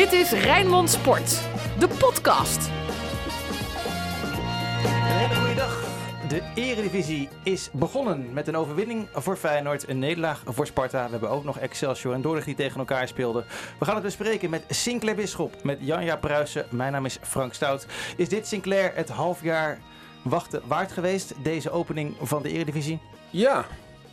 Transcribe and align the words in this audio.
Dit 0.00 0.12
is 0.12 0.30
Rijnmond 0.30 0.90
Sport, 0.90 1.40
de 1.78 1.88
podcast. 1.88 2.68
Een 4.84 5.02
hele 5.02 5.34
goede 5.34 5.54
dag. 5.54 5.84
De 6.28 6.42
Eredivisie 6.54 7.28
is 7.42 7.70
begonnen 7.72 8.32
met 8.32 8.48
een 8.48 8.56
overwinning 8.56 9.08
voor 9.12 9.36
Feyenoord, 9.36 9.88
een 9.88 9.98
nederlaag 9.98 10.42
voor 10.46 10.66
Sparta. 10.66 11.04
We 11.04 11.10
hebben 11.10 11.30
ook 11.30 11.44
nog 11.44 11.58
Excelsior 11.58 12.14
en 12.14 12.20
Dordrecht 12.20 12.46
die 12.46 12.54
tegen 12.54 12.78
elkaar 12.78 13.08
speelden. 13.08 13.44
We 13.78 13.84
gaan 13.84 13.94
het 13.94 14.04
bespreken 14.04 14.50
met 14.50 14.64
Sinclair 14.68 15.16
Bisschop, 15.16 15.62
met 15.62 15.78
Janja 15.80 16.16
Pruisen. 16.16 16.66
Mijn 16.70 16.92
naam 16.92 17.04
is 17.04 17.18
Frank 17.22 17.54
Stout. 17.54 17.86
Is 18.16 18.28
dit 18.28 18.46
Sinclair 18.46 18.92
het 18.94 19.08
half 19.08 19.42
jaar 19.42 19.78
wachten 20.22 20.62
waard 20.66 20.92
geweest, 20.92 21.34
deze 21.42 21.70
opening 21.70 22.16
van 22.20 22.42
de 22.42 22.50
Eredivisie? 22.50 23.00
Ja, 23.30 23.64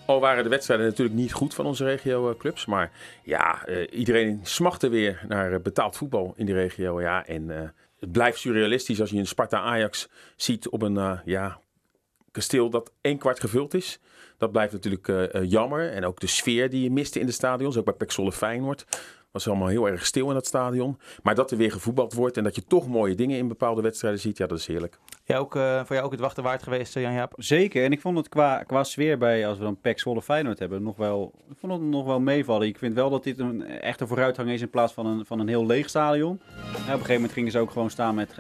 al 0.08 0.20
waren 0.20 0.44
de 0.44 0.50
wedstrijden 0.50 0.86
natuurlijk 0.86 1.18
niet 1.18 1.34
goed 1.34 1.54
van 1.54 1.66
onze 1.66 1.84
regio-clubs. 1.84 2.66
Maar 2.66 2.92
ja, 3.24 3.66
eh, 3.66 4.00
iedereen 4.00 4.40
smachtte 4.44 4.90
weer 4.90 5.26
naar 5.28 5.54
eh, 5.54 5.60
betaald 5.60 5.98
voetbal 5.98 6.34
in 6.36 6.46
die 6.46 6.56
regio. 6.56 7.02
Ja, 7.02 7.26
en 7.26 7.62
eh, 7.62 7.70
het 8.00 8.12
blijft 8.12 8.40
surrealistisch 8.40 9.02
als 9.02 9.10
je 9.10 9.18
een 9.18 9.28
Sparta-Ajax 9.28 10.10
ziet 10.36 10.70
op 10.70 10.82
een 10.82 10.98
eh, 10.98 11.20
ja, 11.26 11.60
kasteel 12.32 12.70
dat 12.70 12.92
één 13.02 13.18
kwart 13.18 13.40
gevuld 13.40 13.74
is. 13.74 14.00
Dat 14.38 14.52
blijft 14.52 14.74
natuurlijk 14.74 15.08
eh, 15.08 15.36
eh, 15.36 15.50
jammer. 15.50 15.92
En 15.92 16.06
ook 16.06 16.20
de 16.20 16.28
sfeer 16.28 16.70
die 16.70 16.84
je 16.84 16.92
miste 16.92 17.20
in 17.20 17.26
de 17.26 17.32
stadions, 17.32 17.78
ook 17.78 17.86
bij 17.86 17.94
Pek 17.94 18.12
Zwolle 18.12 18.32
Feyenoord. 18.32 18.86
Was 19.38 19.48
allemaal 19.48 19.68
heel 19.68 19.88
erg 19.88 20.06
stil 20.06 20.28
in 20.28 20.34
dat 20.34 20.46
stadion. 20.46 21.00
Maar 21.24 21.36
dat 21.36 21.52
er 21.52 21.58
weer 21.58 21.72
gevoetbald 21.72 22.14
wordt 22.14 22.38
en 22.38 22.44
dat 22.44 22.56
je 22.56 22.64
toch 22.64 22.88
mooie 22.88 23.16
dingen 23.16 23.38
in 23.38 23.48
bepaalde 23.48 23.82
wedstrijden 23.82 24.20
ziet, 24.20 24.38
ja, 24.38 24.48
dat 24.48 24.58
is 24.58 24.68
heerlijk. 24.68 25.00
Ja, 25.24 25.38
ook, 25.38 25.56
eh, 25.56 25.86
voor 25.86 25.96
jou 25.96 26.06
ook 26.06 26.12
het 26.12 26.20
wachten 26.20 26.44
waard 26.44 26.64
geweest, 26.64 26.96
eh, 26.96 27.04
Jan-Jaap? 27.04 27.34
Zeker, 27.38 27.84
en 27.84 27.92
ik 27.92 28.02
vond 28.02 28.18
het 28.18 28.30
qua, 28.30 28.64
qua 28.64 28.84
sfeer 28.84 29.18
bij, 29.18 29.48
als 29.48 29.58
we 29.58 29.64
dan 29.64 29.80
PEC 29.82 30.00
Zwolle 30.00 30.22
Feyenoord 30.22 30.60
hebben, 30.60 30.84
nog 30.84 30.98
wel, 30.98 31.32
ik 31.50 31.58
vond 31.58 31.74
het 31.74 31.82
nog 31.82 32.06
wel 32.06 32.20
meevallen. 32.20 32.68
Ik 32.68 32.78
vind 32.78 32.94
wel 32.94 33.10
dat 33.10 33.24
dit 33.24 33.40
een 33.40 33.66
echte 33.66 34.08
vooruitgang 34.08 34.50
is 34.50 34.62
in 34.62 34.70
plaats 34.70 34.94
van 34.94 35.06
een, 35.06 35.26
van 35.26 35.40
een 35.40 35.48
heel 35.48 35.66
leeg 35.66 35.90
stadion. 35.90 36.40
Ja, 36.46 36.70
op 36.70 36.84
een 36.84 36.92
gegeven 36.92 37.14
moment 37.14 37.32
gingen 37.32 37.52
ze 37.52 37.60
ook 37.60 37.72
gewoon 37.72 37.90
staan 37.90 38.16
met, 38.16 38.30
eh, 38.30 38.36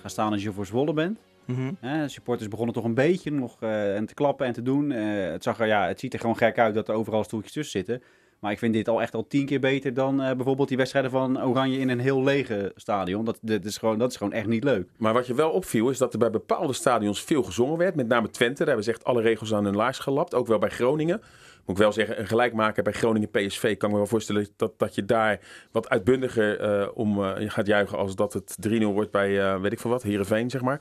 gaan 0.00 0.10
staan 0.10 0.32
als 0.32 0.42
je 0.42 0.52
voor 0.52 0.66
Zwolle 0.66 0.92
bent. 0.92 1.18
Mhm. 1.44 1.72
Hè, 1.80 2.02
de 2.02 2.08
supporters 2.08 2.48
begonnen 2.48 2.74
toch 2.74 2.84
een 2.84 2.94
beetje 2.94 3.30
nog 3.30 3.56
eh, 3.60 3.96
en 3.96 4.06
te 4.06 4.14
klappen 4.14 4.46
en 4.46 4.52
te 4.52 4.62
doen. 4.62 4.92
Eh, 4.92 5.30
het, 5.30 5.42
zag 5.42 5.60
er, 5.60 5.66
ja, 5.66 5.86
het 5.86 6.00
ziet 6.00 6.12
er 6.12 6.20
gewoon 6.20 6.36
gek 6.36 6.58
uit 6.58 6.74
dat 6.74 6.88
er 6.88 6.94
overal 6.94 7.24
stoeltjes 7.24 7.52
tussen 7.52 7.84
zitten. 7.84 8.02
Maar 8.44 8.52
ik 8.52 8.58
vind 8.58 8.74
dit 8.74 8.88
al 8.88 9.02
echt 9.02 9.14
al 9.14 9.26
tien 9.26 9.46
keer 9.46 9.60
beter 9.60 9.94
dan 9.94 10.22
eh, 10.22 10.34
bijvoorbeeld 10.34 10.68
die 10.68 10.76
wedstrijden 10.76 11.10
van 11.10 11.44
Oranje 11.44 11.78
in 11.78 11.88
een 11.88 12.00
heel 12.00 12.22
lege 12.22 12.72
stadion. 12.76 13.24
Dat, 13.24 13.38
dat, 13.40 13.64
is 13.64 13.78
gewoon, 13.78 13.98
dat 13.98 14.10
is 14.10 14.16
gewoon 14.16 14.32
echt 14.32 14.46
niet 14.46 14.64
leuk. 14.64 14.88
Maar 14.96 15.12
wat 15.12 15.26
je 15.26 15.34
wel 15.34 15.50
opviel 15.50 15.90
is 15.90 15.98
dat 15.98 16.12
er 16.12 16.18
bij 16.18 16.30
bepaalde 16.30 16.72
stadions 16.72 17.22
veel 17.22 17.42
gezongen 17.42 17.78
werd. 17.78 17.94
Met 17.94 18.08
name 18.08 18.30
Twente, 18.30 18.58
daar 18.58 18.66
hebben 18.66 18.84
ze 18.84 18.90
echt 18.90 19.04
alle 19.04 19.22
regels 19.22 19.54
aan 19.54 19.64
hun 19.64 19.76
laars 19.76 19.98
gelapt. 19.98 20.34
Ook 20.34 20.46
wel 20.46 20.58
bij 20.58 20.70
Groningen. 20.70 21.22
Moet 21.66 21.76
ik 21.76 21.82
wel 21.82 21.92
zeggen, 21.92 22.20
een 22.20 22.26
gelijkmaker 22.26 22.82
bij 22.82 22.92
Groningen 22.92 23.30
PSV 23.30 23.76
kan 23.76 23.88
ik 23.88 23.94
me 23.94 24.00
wel 24.00 24.06
voorstellen 24.06 24.46
dat, 24.56 24.78
dat 24.78 24.94
je 24.94 25.04
daar 25.04 25.40
wat 25.72 25.88
uitbundiger 25.88 26.60
eh, 26.60 26.88
om 26.94 27.24
eh, 27.24 27.50
gaat 27.50 27.66
juichen 27.66 27.98
als 27.98 28.14
dat 28.14 28.32
het 28.32 28.56
3-0 28.68 28.82
wordt 28.82 29.10
bij, 29.10 29.60
weet 29.60 29.72
ik 29.72 29.80
veel 29.80 29.90
wat, 29.90 30.02
Heerenveen 30.02 30.50
zeg 30.50 30.60
maar. 30.60 30.80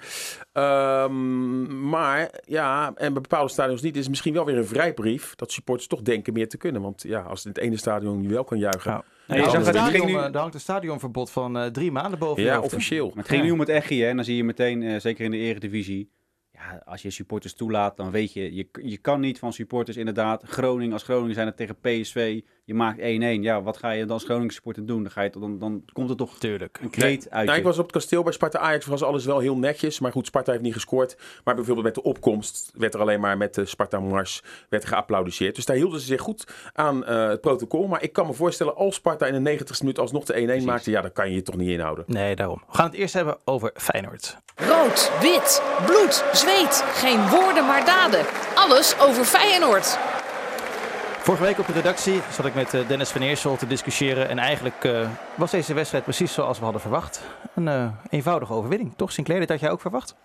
Ehm, 0.53 1.89
maar 1.89 2.29
ja, 2.45 2.87
en 2.95 3.13
bij 3.13 3.21
bepaalde 3.21 3.51
stadions 3.51 3.81
niet, 3.81 3.97
is 3.97 4.09
misschien 4.09 4.33
wel 4.33 4.45
weer 4.45 4.57
een 4.57 4.65
vrijbrief 4.65 5.35
dat 5.35 5.51
supporters 5.51 5.87
toch 5.87 6.01
denken 6.01 6.33
meer 6.33 6.49
te 6.49 6.57
kunnen. 6.57 6.81
Want 6.81 7.01
ja, 7.01 7.21
als 7.21 7.43
het 7.55 7.63
ene 7.63 7.77
stadion 7.77 8.27
wel 8.29 8.43
kan 8.43 8.57
juichen, 8.57 8.91
Nou, 8.91 9.03
Nee, 9.27 9.37
je 9.37 9.43
er, 9.45 9.49
zag 9.51 9.53
hangt 9.61 9.67
het- 9.67 9.75
een 9.75 9.81
het 9.81 9.91
ging 9.91 10.03
stadion, 10.03 10.21
nu- 10.21 10.27
eh, 10.27 10.33
er 10.33 10.39
hangt 10.39 10.53
een 10.53 10.59
stadionverbod 10.59 11.29
van 11.31 11.57
eh, 11.57 11.65
drie 11.65 11.91
maanden 11.91 12.19
boven 12.19 12.43
ja, 12.43 12.59
officieel. 12.59 13.07
Maar 13.07 13.17
het 13.17 13.27
ging 13.27 13.39
Ja. 13.41 13.45
nu 13.47 13.51
om 13.53 13.59
het 13.59 13.69
Echi, 13.69 14.01
hè? 14.01 14.07
En 14.09 14.15
dan 14.15 14.25
zie 14.25 14.35
je 14.35 14.43
meteen, 14.43 14.83
eh, 14.83 14.99
zeker 14.99 15.25
in 15.25 15.31
de 15.31 15.37
eredivisie... 15.37 16.09
Ja, 16.51 16.81
als 16.85 17.01
je 17.01 17.09
supporters 17.09 17.53
toelaat, 17.53 17.97
dan 17.97 18.11
weet 18.11 18.33
je, 18.33 18.55
je... 18.55 18.67
Je 18.81 18.97
kan 18.97 19.19
niet 19.19 19.39
van 19.39 19.53
supporters 19.53 19.97
inderdaad... 19.97 20.43
Groningen, 20.45 20.93
als 20.93 21.03
Groningen 21.03 21.33
zijn 21.33 21.47
het 21.47 21.57
tegen 21.57 21.75
PSV... 21.81 22.41
Je 22.65 22.73
maakt 22.73 22.99
1-1. 22.99 23.01
Ja, 23.41 23.61
wat 23.61 23.77
ga 23.77 23.91
je 23.91 24.01
dan 24.05 24.11
als 24.11 24.23
Groningen 24.23 24.53
supporter 24.53 24.85
doen? 24.85 25.03
Dan, 25.03 25.11
ga 25.11 25.21
je, 25.21 25.29
dan, 25.29 25.59
dan 25.59 25.83
komt 25.93 26.09
er 26.09 26.15
toch 26.15 26.37
Tuurlijk. 26.37 26.79
een 26.81 26.89
kreet 26.89 27.29
uit 27.29 27.45
Nou, 27.45 27.57
ik 27.57 27.63
was 27.63 27.77
op 27.77 27.83
het 27.83 27.93
kasteel 27.93 28.23
bij 28.23 28.33
Sparta 28.33 28.59
Ajax, 28.59 28.85
was 28.85 29.03
alles 29.03 29.25
wel 29.25 29.39
heel 29.39 29.57
netjes. 29.57 29.99
Maar 29.99 30.11
goed, 30.11 30.25
Sparta 30.25 30.51
heeft 30.51 30.63
niet 30.63 30.73
gescoord. 30.73 31.17
Maar 31.43 31.55
bijvoorbeeld 31.55 31.85
met 31.85 31.95
de 31.95 32.03
opkomst 32.03 32.71
werd 32.73 32.93
er 32.93 32.99
alleen 32.99 33.19
maar 33.19 33.37
met 33.37 33.53
de 33.53 33.65
Sparta 33.65 33.99
Mars 33.99 34.43
werd 34.69 34.83
er 34.83 34.89
geapplaudiseerd. 34.89 35.55
Dus 35.55 35.65
daar 35.65 35.75
hielden 35.75 35.99
ze 35.99 36.05
zich 36.05 36.21
goed 36.21 36.47
aan 36.73 37.05
eh, 37.05 37.27
het 37.27 37.41
protocol. 37.41 37.87
Maar 37.87 38.03
ik 38.03 38.13
kan 38.13 38.27
me 38.27 38.33
voorstellen, 38.33 38.75
als 38.75 38.95
Sparta 38.95 39.25
in 39.25 39.43
de 39.43 39.57
90ste 39.57 39.79
minuut 39.79 39.99
alsnog 39.99 40.25
de 40.25 40.59
1-1 40.61 40.63
maakte, 40.63 40.91
ja, 40.91 41.01
dan 41.01 41.11
kan 41.11 41.29
je 41.29 41.35
je 41.35 41.41
toch 41.41 41.55
niet 41.55 41.69
inhouden. 41.69 42.05
Nee, 42.07 42.35
daarom. 42.35 42.61
We 42.67 42.75
gaan 42.75 42.85
het 42.85 42.95
eerst 42.95 43.13
hebben 43.13 43.37
over 43.45 43.71
Feyenoord. 43.75 44.37
Rood, 44.55 45.11
wit, 45.21 45.61
bloed, 45.85 46.23
zweet. 46.31 46.83
Geen 46.93 47.29
woorden 47.29 47.65
maar 47.65 47.85
daden. 47.85 48.25
Alles 48.55 48.99
over 48.99 49.25
Feyenoord. 49.25 49.97
Vorige 51.23 51.43
week 51.43 51.59
op 51.59 51.65
de 51.65 51.73
redactie 51.73 52.21
zat 52.31 52.45
ik 52.45 52.55
met 52.55 52.73
eh, 52.73 52.87
Dennis 52.87 53.09
van 53.09 53.21
Eersel 53.21 53.55
te 53.55 53.67
discussiëren. 53.67 54.29
En 54.29 54.37
eigenlijk 54.37 54.83
eh, 54.83 55.09
was 55.35 55.51
deze 55.51 55.73
wedstrijd 55.73 56.03
precies 56.03 56.33
zoals 56.33 56.57
we 56.57 56.63
hadden 56.63 56.81
verwacht. 56.81 57.21
Een 57.55 57.67
eh, 57.67 57.91
eenvoudige 58.09 58.53
overwinning. 58.53 58.93
Toch, 58.95 59.11
Sinclair? 59.11 59.39
Dit 59.39 59.49
had 59.49 59.59
jij 59.59 59.71
ook 59.71 59.81
verwacht? 59.81 60.15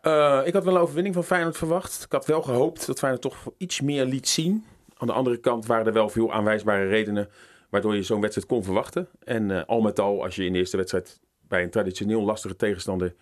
Eh, 0.00 0.40
ik 0.44 0.52
had 0.52 0.64
wel 0.64 0.74
een 0.74 0.80
overwinning 0.80 1.14
van 1.14 1.24
Feyenoord 1.24 1.56
verwacht. 1.56 2.04
Ik 2.04 2.12
had 2.12 2.26
wel 2.26 2.42
gehoopt 2.42 2.86
dat 2.86 2.98
Feyenoord 2.98 3.22
toch 3.22 3.36
iets 3.56 3.80
meer 3.80 4.04
liet 4.04 4.28
zien. 4.28 4.64
Aan 4.96 5.06
de 5.06 5.12
andere 5.12 5.36
kant 5.36 5.66
waren 5.66 5.86
er 5.86 5.92
wel 5.92 6.08
veel 6.08 6.32
aanwijsbare 6.32 6.86
redenen 6.86 7.28
waardoor 7.68 7.94
je 7.94 8.02
zo'n 8.02 8.20
wedstrijd 8.20 8.48
kon 8.48 8.64
verwachten. 8.64 9.08
En 9.24 9.50
eh, 9.50 9.64
al 9.66 9.80
met 9.80 9.98
al, 9.98 10.22
als 10.24 10.36
je 10.36 10.44
in 10.44 10.52
de 10.52 10.58
eerste 10.58 10.76
wedstrijd 10.76 11.20
bij 11.48 11.62
een 11.62 11.70
traditioneel 11.70 12.22
lastige 12.22 12.56
tegenstander 12.56 13.14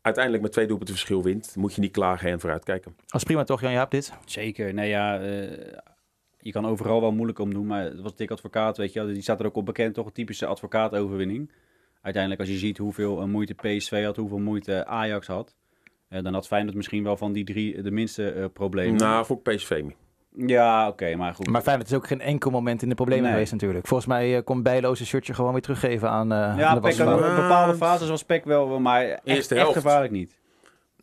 uiteindelijk 0.00 0.42
met 0.44 0.52
twee 0.52 0.66
doelpunten 0.66 0.94
verschil 0.94 1.22
wint, 1.22 1.56
moet 1.56 1.74
je 1.74 1.80
niet 1.80 1.92
klagen 1.92 2.30
en 2.30 2.40
vooruitkijken. 2.40 2.96
Was 3.08 3.22
prima 3.22 3.44
toch, 3.44 3.60
Jan-Jaap, 3.60 3.90
dit? 3.90 4.12
Zeker. 4.24 4.74
Nee, 4.74 4.88
ja, 4.88 5.20
eh, 5.20 5.78
je 6.44 6.52
kan 6.52 6.66
overal 6.66 7.00
wel 7.00 7.12
moeilijk 7.12 7.38
om 7.38 7.52
doen, 7.54 7.66
maar 7.66 7.84
het 7.84 8.00
was 8.00 8.16
dik 8.16 8.30
advocaat, 8.30 8.76
weet 8.76 8.92
je 8.92 8.98
wel. 9.04 9.12
Die 9.12 9.22
staat 9.22 9.40
er 9.40 9.46
ook 9.46 9.56
op 9.56 9.66
bekend, 9.66 9.94
toch 9.94 10.06
een 10.06 10.12
typische 10.12 10.46
advocaatoverwinning. 10.46 11.50
Uiteindelijk, 12.02 12.42
als 12.42 12.50
je 12.50 12.58
ziet 12.58 12.78
hoeveel 12.78 13.20
eh, 13.20 13.26
moeite 13.26 13.54
PSV 13.54 14.04
had, 14.04 14.16
hoeveel 14.16 14.38
moeite 14.38 14.86
Ajax 14.86 15.26
had, 15.26 15.54
eh, 16.08 16.22
dan 16.22 16.34
had 16.34 16.46
Feyenoord 16.46 16.76
misschien 16.76 17.04
wel 17.04 17.16
van 17.16 17.32
die 17.32 17.44
drie 17.44 17.82
de 17.82 17.90
minste 17.90 18.30
eh, 18.30 18.44
problemen. 18.52 18.96
Nou, 18.96 19.24
voor 19.24 19.38
PSV. 19.40 19.82
Ja, 20.36 20.88
oké, 20.88 21.14
maar 21.16 21.34
goed. 21.34 21.46
Maar 21.46 21.62
Feyenoord 21.62 21.88
is 21.90 21.96
ook 21.96 22.06
geen 22.06 22.20
enkel 22.20 22.50
moment 22.50 22.82
in 22.82 22.88
de 22.88 22.94
problemen 22.94 23.24
Nee. 23.24 23.32
geweest 23.32 23.52
natuurlijk. 23.52 23.86
Volgens 23.86 24.08
mij 24.08 24.36
eh, 24.36 24.44
kon 24.44 24.62
Bijloos 24.62 25.00
een 25.00 25.06
shirtje 25.06 25.34
gewoon 25.34 25.52
weer 25.52 25.62
teruggeven 25.62 26.10
aan, 26.10 26.32
eh 26.32 26.38
aan 26.38 26.56
ja, 26.58 26.74
de 26.74 26.80
bepaalde 26.80 27.74
fases 27.76 28.08
was 28.08 28.24
Peck 28.24 28.44
wel, 28.44 28.80
maar 28.80 29.02
echt, 29.02 29.20
Eerste 29.24 29.54
echt 29.54 29.62
helft. 29.62 29.78
gevaarlijk 29.78 30.12
niet. 30.12 30.42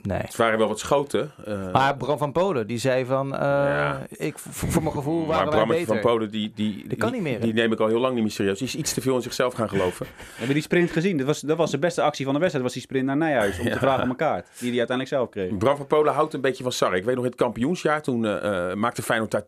Nee. 0.03 0.17
Het 0.17 0.35
waren 0.35 0.57
wel 0.57 0.67
wat 0.67 0.79
schoten. 0.79 1.31
eh, 1.45 1.71
Maar 1.71 1.97
Bram 1.97 2.17
van 2.17 2.31
Polen, 2.31 2.67
die 2.67 2.77
zei 2.77 3.05
van... 3.05 3.33
eh, 3.33 3.39
Ja. 3.39 4.05
ik, 4.09 4.37
voor 4.37 4.81
mijn 4.83 4.95
gevoel 4.95 5.17
maar 5.19 5.27
waren 5.27 5.45
wij 5.45 5.55
Brammetje 5.55 5.85
beter. 5.85 6.01
van 6.01 6.11
Polen, 6.11 6.31
die, 6.31 6.51
die, 6.55 6.87
Dat 6.87 6.97
kan 6.97 7.11
die- 7.11 7.21
niet 7.21 7.29
meer? 7.31 7.41
Die 7.41 7.53
neem 7.53 7.71
ik 7.71 7.79
al 7.79 7.87
heel 7.87 7.99
lang 7.99 8.13
niet 8.13 8.23
meer 8.23 8.31
serieus. 8.31 8.57
Die 8.57 8.67
is 8.67 8.75
iets 8.75 8.93
te 8.93 9.01
veel 9.01 9.15
in 9.15 9.21
zichzelf 9.21 9.53
gaan 9.53 9.69
geloven. 9.69 10.05
Hebben 10.29 10.47
we 10.47 10.53
die 10.53 10.61
sprint 10.61 10.91
gezien? 10.91 11.17
Dat 11.17 11.25
was, 11.27 11.39
dat 11.39 11.57
was 11.57 11.71
de 11.71 11.79
beste 11.79 12.01
actie 12.01 12.23
van 12.25 12.33
de 12.33 12.39
wedstrijd, 12.39 12.65
was 12.65 12.75
die 12.75 12.83
sprint 12.83 13.05
naar 13.05 13.17
Nijhuis. 13.17 13.59
Om 13.59 13.65
te 13.69 13.77
vragen 13.85 14.03
om 14.03 14.09
een 14.09 14.15
kaart. 14.15 14.47
Die 14.59 14.69
hij 14.69 14.77
uiteindelijk 14.77 15.07
zelf 15.17 15.29
kreeg. 15.29 15.57
Bram 15.57 15.77
van 15.77 15.87
Polen 15.87 16.13
houdt 16.13 16.33
een 16.33 16.41
beetje 16.41 16.63
van 16.63 16.71
Sarri. 16.71 16.97
Ik 16.97 17.05
weet 17.05 17.15
nog 17.15 17.23
in 17.23 17.29
het 17.31 17.39
kampioensjaar, 17.39 18.01
toen 18.01 18.25
eh, 18.25 18.69
eh, 18.71 18.75
maakte 18.77 19.01
Feyenoord 19.01 19.31
daar 19.31 19.43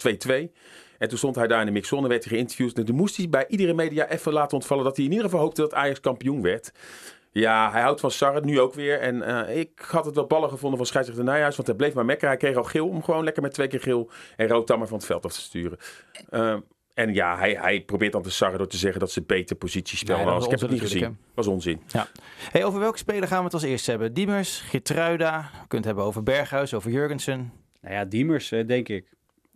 2-2. 0.47 0.51
En 0.97 1.09
toen 1.09 1.17
stond 1.17 1.35
hij 1.35 1.47
daar 1.47 1.59
in 1.59 1.65
de 1.65 1.71
mixzone, 1.71 2.07
werd 2.07 2.23
hij 2.23 2.33
geïnterviewd. 2.33 2.77
En 2.77 2.85
toen 2.85 2.95
moest 2.95 3.17
hij 3.17 3.29
bij 3.29 3.45
iedere 3.47 3.73
media 3.73 4.09
even 4.09 4.33
laten 4.33 4.57
ontvallen 4.57 4.83
dat 4.83 4.95
hij 4.95 5.05
in 5.05 5.11
ieder 5.11 5.25
geval 5.25 5.41
hoopte 5.41 5.61
dat 5.61 5.73
Ajax 5.73 5.99
kampioen 5.99 6.41
werd. 6.41 6.71
Ja, 7.33 7.71
hij 7.71 7.81
houdt 7.81 7.99
van 7.99 8.11
Sarri, 8.11 8.39
nu 8.45 8.59
ook 8.59 8.73
weer. 8.73 8.99
En 8.99 9.21
eh, 9.47 9.57
ik 9.57 9.79
had 9.87 10.05
het 10.05 10.15
wel 10.15 10.27
ballen 10.27 10.49
gevonden 10.49 10.77
van 10.77 10.87
scheidsrechter 10.87 11.25
Nijhuis, 11.25 11.55
want 11.55 11.67
hij 11.67 11.77
bleef 11.77 11.93
maar 11.93 12.05
mekken. 12.05 12.27
Hij 12.27 12.37
kreeg 12.37 12.55
al 12.55 12.63
geel 12.63 12.87
om 12.87 13.03
gewoon 13.03 13.23
lekker 13.23 13.41
met 13.41 13.53
twee 13.53 13.67
keer 13.67 13.81
geel 13.81 14.09
en 14.35 14.47
rood 14.47 14.67
dan 14.67 14.79
maar 14.79 14.87
van 14.87 14.97
het 14.97 15.05
veld 15.05 15.25
af 15.25 15.33
te 15.33 15.39
sturen. 15.41 15.77
Eh, 16.29 16.55
en 16.93 17.13
ja, 17.13 17.37
hij, 17.37 17.53
hij 17.53 17.81
probeert 17.81 18.11
dan 18.11 18.21
te 18.21 18.31
sarren 18.31 18.57
door 18.57 18.67
te 18.67 18.77
zeggen 18.77 18.99
dat 18.99 19.11
ze 19.11 19.21
beter 19.21 19.55
positiespel 19.55 20.15
Nee, 20.15 20.23
dat 20.25 20.33
hadden. 20.33 20.49
was 20.49 20.61
Ik 20.61 20.61
heb 20.61 20.69
het 20.71 20.81
niet 20.81 20.91
gezien. 20.91 21.17
was 21.33 21.47
onzin. 21.47 21.81
Hey, 22.51 22.63
over 22.63 22.79
welke 22.79 22.97
speler 22.97 23.27
gaan 23.27 23.37
we 23.37 23.43
het 23.43 23.53
als 23.53 23.63
eerste 23.63 23.89
hebben? 23.89 24.13
Diemers, 24.13 24.59
Gertruida. 24.61 25.37
We 25.41 25.57
kunnen 25.57 25.67
het 25.77 25.85
hebben 25.85 26.03
over 26.03 26.23
Berghuis, 26.23 26.73
over 26.73 26.91
Jurgensen. 26.91 27.51
Nou 27.81 27.93
ja, 27.95 28.05
Diemers, 28.05 28.51
eh, 28.51 28.67
denk 28.67 28.89
ik. 28.89 29.11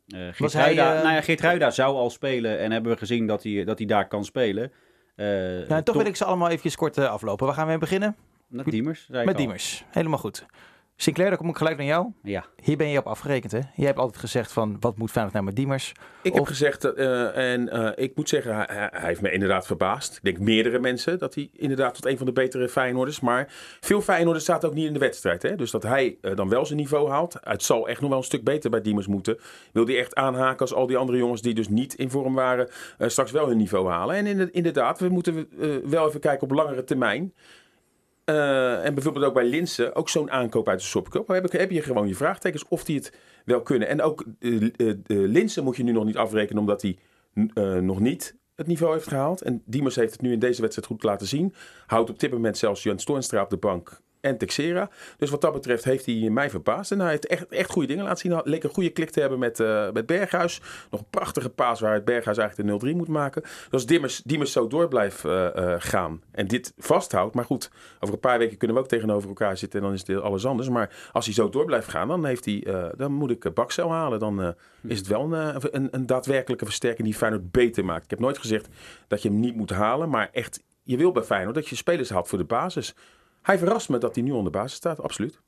Eh 0.08 0.20
Was 0.20 0.36
Geertruida, 0.36 0.92
hij, 0.94 1.02
nou 1.04 1.14
ja, 1.16 1.22
Geertruida 1.22 1.70
zou 1.72 1.96
al 1.96 2.10
spelen 2.10 2.60
en 2.60 2.72
hebben 2.72 2.92
we 2.92 2.98
gezien 2.98 3.28
dat 3.28 3.44
hij, 3.44 3.64
dat 3.64 3.78
hij 3.78 3.88
daar 3.88 4.08
kan 4.08 4.26
spelen. 4.26 4.72
Eh, 5.18 5.26
Nou, 5.70 5.84
toch 5.84 5.96
wil 5.96 6.06
ik 6.06 6.16
ze 6.16 6.26
allemaal 6.26 6.50
even 6.50 6.76
kort 6.76 6.98
eh, 6.98 7.10
aflopen. 7.10 7.46
Waar 7.46 7.56
gaan 7.56 7.64
we 7.64 7.70
mee 7.70 7.80
beginnen? 7.80 8.16
Met 8.48 8.66
Diemers, 8.66 9.08
Met 9.12 9.28
al. 9.28 9.34
Diemers. 9.34 9.84
Helemaal 9.90 10.20
goed. 10.20 10.46
Sinclair, 11.00 11.30
dan 11.30 11.38
kom 11.38 11.50
ik 11.50 11.58
gelijk 11.58 11.78
naar 11.78 11.86
jou. 11.86 12.12
Ja. 12.24 12.46
Hier 12.64 12.78
ben 12.78 12.88
je 12.88 12.98
op 13.00 13.06
afgerekend, 13.08 13.52
hè? 13.52 13.60
Jij 13.76 13.86
hebt 13.86 13.98
altijd 14.00 14.18
gezegd 14.18 14.52
van, 14.52 14.78
wat 14.80 14.98
moet 14.98 15.12
Feyenoord 15.12 15.34
nou 15.34 15.46
met 15.46 15.56
Diemers? 15.56 15.92
Ik 16.22 16.34
heb 16.34 16.46
gezegd, 16.46 16.84
eh, 16.94 17.52
en 17.54 17.70
eh, 17.70 18.04
ik 18.04 18.16
moet 18.16 18.30
zeggen, 18.30 18.56
hij, 18.56 18.90
heeft 18.92 19.22
me 19.22 19.32
inderdaad 19.32 19.66
verbaasd. 19.66 20.16
Ik 20.16 20.24
denk 20.24 20.40
meerdere 20.40 20.80
mensen 20.80 21.20
dat 21.20 21.36
hij 21.36 21.50
inderdaad 21.54 21.94
tot 21.94 22.06
een 22.06 22.18
van 22.18 22.26
de 22.26 22.32
betere 22.32 22.70
Feyenoorders. 22.70 23.20
Maar 23.20 23.54
veel 23.80 24.02
Feyenoorders 24.02 24.46
zaten 24.46 24.70
ook 24.70 24.76
niet 24.76 24.86
in 24.88 24.94
de 24.94 25.00
wedstrijd. 25.00 25.42
Hè? 25.42 25.56
Dus 25.56 25.72
dat 25.72 25.84
hij 25.84 26.18
eh, 26.22 26.36
dan 26.36 26.50
wel 26.50 26.66
zijn 26.66 26.80
niveau 26.80 27.10
haalt. 27.10 27.36
Het 27.42 27.64
zal 27.64 27.88
echt 27.88 28.02
nog 28.02 28.10
wel 28.10 28.18
een 28.20 28.24
stuk 28.24 28.44
beter 28.44 28.70
bij 28.70 28.82
Diemers 28.82 29.08
moeten. 29.08 29.38
Wil 29.72 29.86
hij 29.86 29.98
echt 30.00 30.16
aanhaken 30.16 30.60
als 30.60 30.74
al 30.74 30.88
die 30.88 30.98
andere 30.98 31.18
jongens 31.18 31.42
die 31.42 31.54
dus 31.54 31.68
niet 31.70 31.94
in 31.94 32.10
vorm 32.10 32.34
waren, 32.34 32.70
eh, 32.98 33.08
straks 33.08 33.32
wel 33.32 33.48
hun 33.48 33.58
niveau 33.58 33.90
halen. 33.90 34.16
En 34.16 34.26
in- 34.28 34.54
inderdaad, 34.54 35.00
we 35.00 35.10
moeten 35.10 35.48
wel 35.90 36.08
even 36.08 36.20
kijken 36.20 36.44
op 36.50 36.56
langere 36.56 36.84
termijn. 36.84 37.34
Eh, 38.28 38.86
en 38.86 38.94
bijvoorbeeld 38.94 39.26
ook 39.26 39.34
bij 39.34 39.46
Linsen, 39.46 39.96
ook 39.96 40.10
zo'n 40.10 40.32
aankoop 40.32 40.68
uit 40.68 40.80
de 40.80 40.86
Sopcup. 40.86 41.28
Heb, 41.28 41.52
heb 41.52 41.72
je 41.72 41.82
gewoon 41.82 42.08
je 42.08 42.16
vraagtekens 42.16 42.68
of 42.68 42.84
die 42.84 42.96
het 42.96 43.12
wel 43.46 43.62
kunnen. 43.62 43.88
En 43.88 44.02
ook 44.02 44.26
eh, 44.40 44.56
eh, 44.56 44.90
eh, 44.90 44.98
Linsen 45.06 45.64
moet 45.64 45.78
je 45.78 45.84
nu 45.84 45.92
nog 45.92 46.06
niet 46.06 46.18
afrekenen 46.18 46.58
omdat 46.58 46.82
hij 46.82 46.98
nog 47.82 48.00
niet 48.00 48.36
het 48.56 48.68
niveau 48.68 48.94
heeft 48.94 49.08
gehaald. 49.08 49.42
En 49.42 49.62
Diemers 49.66 49.96
heeft 49.96 50.12
het 50.12 50.22
nu 50.22 50.32
in 50.32 50.40
deze 50.40 50.62
wedstrijd 50.62 50.88
goed 50.88 51.04
laten 51.04 51.28
zien. 51.28 51.54
Houdt 51.86 52.10
op 52.10 52.20
dit 52.20 52.32
moment 52.32 52.58
zelfs 52.58 52.84
Jan 52.84 52.96
Toornstra 52.96 53.42
op 53.42 53.50
de 53.50 53.58
bank 53.58 54.02
en 54.22 54.38
Texera. 54.38 54.90
Dus 55.18 55.30
wat 55.30 55.42
dat 55.42 55.54
betreft 55.54 55.84
heeft 55.84 56.06
hij 56.06 56.30
mij 56.30 56.50
verbaasd. 56.50 56.92
En 56.92 57.00
hij 57.00 57.10
heeft 57.10 57.28
echt, 57.28 57.48
echt 57.48 57.70
goede 57.70 57.88
dingen 57.88 58.04
laten 58.04 58.18
zien. 58.18 58.32
Hij 58.32 58.42
leek 58.44 58.64
een 58.64 58.70
goede 58.70 58.90
klik 58.90 59.10
te 59.10 59.20
hebben 59.20 59.40
met, 59.40 59.60
uh, 59.60 59.92
met 59.92 60.06
Berghuis. 60.06 60.62
Nog 60.92 61.00
een 61.00 61.10
prachtige 61.10 61.50
paas 61.50 61.80
waar 61.80 61.94
het 61.94 62.06
Berghuis 62.06 62.38
eigenlijk 62.38 62.80
de 62.80 62.88
0-3 62.88 62.96
moet 62.96 63.08
maken. 63.08 63.42
Dus 63.42 63.72
als 63.72 63.86
Diemers, 63.86 64.22
Diemers 64.26 64.52
zo 64.52 64.68
door 64.68 64.88
blijft 64.88 65.26
uh, 65.26 65.48
uh, 65.56 65.76
gaan 65.78 66.22
en 66.32 66.48
dit 66.48 66.74
vasthoudt. 66.78 67.36
Maar 67.36 67.46
goed, 67.46 67.72
over 68.00 68.14
een 68.14 68.20
paar 68.20 68.38
weken 68.38 68.58
kunnen 68.58 68.76
we 68.76 68.82
ook 68.82 68.90
tegenover 68.90 69.28
elkaar 69.28 69.58
zitten 69.58 69.80
en 69.80 69.86
dan 69.86 69.94
is 69.94 70.08
het 70.08 70.22
alles 70.22 70.46
anders. 70.46 70.70
Maar 70.70 71.10
als 71.12 71.26
hij 71.26 71.34
zo 71.34 71.50
door 71.50 71.66
blijft 71.66 71.88
gaan, 71.88 72.08
dan, 72.08 72.26
heeft 72.26 72.46
hij, 72.46 72.92
dan 72.98 73.12
moet 73.12 73.32
ik 73.32 73.54
Bakcel 73.54 73.92
halen. 73.92 74.20
Dan 74.20 74.56
is 74.84 74.98
het 74.98 75.08
wel 75.08 75.34
een, 75.34 75.76
een, 75.76 75.88
een 75.92 76.06
daadwerkelijke 76.06 76.66
versterking 76.66 77.08
die 77.08 77.18
Feyenoord 77.18 77.52
beter 77.52 77.86
maakt. 77.86 78.04
Ik 78.04 78.10
heb 78.10 78.20
nooit 78.20 78.38
gezegd 78.38 78.68
dat 79.08 79.22
je 79.22 79.30
hem 79.30 79.40
niet 79.40 79.56
moet 79.56 79.70
halen, 79.70 80.10
maar 80.10 80.30
echt... 80.32 80.66
Je 80.84 80.98
wil 80.98 81.12
bij 81.12 81.24
Feyenoord 81.24 81.56
dat 81.56 81.68
je 81.68 81.76
spelers 81.76 82.10
haalt 82.10 82.28
voor 82.28 82.38
de 82.38 82.44
basis. 82.44 82.96
Hij 83.48 83.58
verrast 83.58 83.90
me 83.90 83.98
dat 83.98 84.16
hij 84.16 84.24
nu 84.24 84.32
onder 84.32 84.52
basis 84.52 84.78
staat, 84.78 85.02
absoluut. 85.02 85.42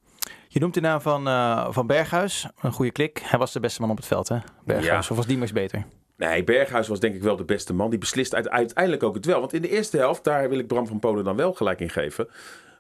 Je 0.48 0.60
noemt 0.60 0.74
de 0.74 0.82
naam 0.82 1.02
van, 1.02 1.28
uh, 1.28 1.68
van 1.72 1.88
Berghuis. 1.88 2.48
Een 2.62 2.72
goede 2.72 2.92
klik. 2.92 3.22
Hij 3.24 3.40
was 3.40 3.52
de 3.52 3.60
beste 3.60 3.82
man 3.82 3.90
op 3.90 3.98
het 3.98 4.06
veld, 4.06 4.28
hè? 4.28 4.38
Berghuis. 4.66 5.06
Ja. 5.06 5.12
Of 5.12 5.18
was 5.18 5.26
Diemers 5.26 5.52
beter? 5.52 5.86
Nee, 6.18 6.44
Berghuis 6.44 6.88
was 6.88 7.00
denk 7.00 7.16
ik 7.16 7.22
wel 7.22 7.36
de 7.36 7.44
beste 7.44 7.74
man. 7.74 7.90
Die 7.90 8.00
beslist 8.00 8.36
uiteindelijk 8.36 9.04
ook 9.04 9.16
het 9.16 9.26
wel. 9.26 9.40
Want 9.40 9.54
in 9.54 9.62
de 9.62 9.70
eerste 9.70 9.98
helft, 9.98 10.24
daar 10.24 10.50
wil 10.50 10.60
ik 10.60 10.68
Bram 10.68 10.88
van 10.88 11.00
Polen 11.00 11.24
dan 11.24 11.36
wel 11.36 11.54
gelijk 11.54 11.80
in 11.80 11.90
geven... 11.90 12.28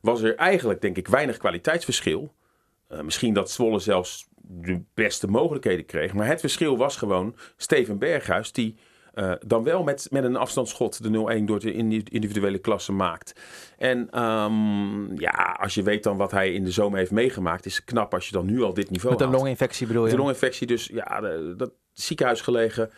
was 0.01 0.21
er 0.21 0.35
eigenlijk, 0.35 0.81
denk 0.81 0.97
ik, 0.97 1.07
weinig 1.07 1.37
kwaliteitsverschil. 1.37 2.33
Uh, 2.89 3.01
misschien 3.01 3.33
dat 3.33 3.51
Zwolle 3.51 3.79
zelfs 3.79 4.27
de 4.41 4.83
beste 4.93 5.27
mogelijkheden 5.27 5.85
kreeg. 5.85 6.13
Maar 6.13 6.27
het 6.27 6.39
verschil 6.39 6.77
was 6.77 6.95
gewoon 6.95 7.35
Steven 7.57 7.97
Berghuis... 7.97 8.51
die 8.51 8.77
uh, 9.19 9.31
dan 9.45 9.63
wel 9.63 9.83
met, 9.83 10.07
met 10.11 10.23
een 10.23 10.35
afstandsschot 10.35 11.03
de 11.03 11.39
0-1 11.41 11.43
door 11.43 11.59
de 11.59 11.73
individuele 12.03 12.57
klasse 12.57 12.91
maakt. 12.91 13.41
En 13.77 14.23
um, 14.23 15.19
ja, 15.19 15.57
als 15.59 15.73
je 15.73 15.83
weet 15.83 16.03
dan 16.03 16.17
wat 16.17 16.31
hij 16.31 16.53
in 16.53 16.63
de 16.63 16.71
zomer 16.71 16.97
heeft 16.97 17.11
meegemaakt, 17.11 17.65
is 17.65 17.75
het 17.75 17.85
knap 17.85 18.13
als 18.13 18.25
je 18.25 18.31
dan 18.31 18.45
nu 18.45 18.61
al 18.61 18.73
dit 18.73 18.89
niveau 18.89 19.15
Met 19.15 19.25
een 19.25 19.31
longinfectie 19.31 19.87
bedoel 19.87 20.05
je? 20.05 20.11
De 20.11 20.17
longinfectie, 20.17 20.67
dus 20.67 20.89
ja, 20.93 21.21
de, 21.21 21.53
dat 21.57 21.71
ziekenhuis 21.93 22.41
gelegen. 22.41 22.89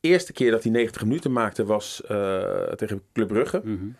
Eerste 0.00 0.32
keer 0.32 0.50
dat 0.50 0.62
hij 0.62 0.72
90 0.72 1.02
minuten 1.04 1.32
maakte 1.32 1.64
was 1.64 2.02
uh, 2.10 2.62
tegen 2.62 3.02
Club 3.12 3.28
Brugge. 3.28 3.60
Mm 3.64 3.78
-hmm. 3.78 3.96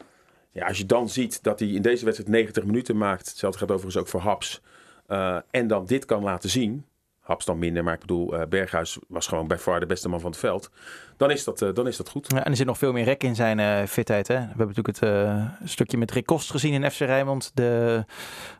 Ja, 0.53 0.67
als 0.67 0.79
je 0.79 0.87
dan 0.87 1.09
ziet 1.09 1.43
dat 1.43 1.59
hij 1.59 1.69
in 1.69 1.83
deze 1.83 2.05
wedstrijd 2.05 2.31
90 2.33 2.65
minuten 2.65 2.97
maakt, 2.97 3.29
hetzelfde 3.29 3.59
gaat 3.59 3.71
overigens 3.71 3.97
ook 3.97 4.09
voor 4.09 4.21
Haps, 4.21 4.63
uh, 5.09 5.39
en 5.51 5.67
dan 5.67 5.87
dit 5.87 6.05
kan 6.05 6.23
laten 6.23 6.51
zien, 6.51 6.87
Haps 7.23 7.45
dan 7.45 7.59
minder, 7.59 7.85
maar 7.85 7.95
ik 7.95 8.01
bedoel, 8.01 8.35
uh, 8.35 8.43
Berghuis 8.49 8.99
was 9.09 9.27
gewoon 9.27 9.47
bij 9.47 9.59
far 9.59 9.81
de 9.81 9.87
beste 9.87 10.09
man 10.09 10.21
van 10.21 10.31
het 10.31 10.41
veld. 10.41 10.71
Dan 11.17 11.31
is 11.31 11.45
dat, 11.45 11.63
uh, 11.63 11.69
dan 11.75 11.87
is 11.87 11.97
dat 11.97 12.09
goed. 12.09 12.27
Ja, 12.29 12.45
en 12.45 12.51
er 12.51 12.57
zit 12.57 12.67
nog 12.67 12.79
veel 12.79 12.93
meer 12.93 13.05
rek 13.05 13.23
in 13.23 13.35
zijn 13.35 13.59
uh, 13.59 13.83
fitheid. 13.89 14.29
Hè? 14.29 14.35
We 14.35 14.47
hebben 14.47 14.67
natuurlijk 14.67 14.99
het 15.01 15.71
stukje 15.71 15.99
met 15.99 16.11
Rick 16.11 16.27
Kost 16.27 16.51
gezien 16.51 16.83
in 16.83 16.91
FC 16.91 16.99
Rijnmond. 16.99 17.51
De 17.55 18.05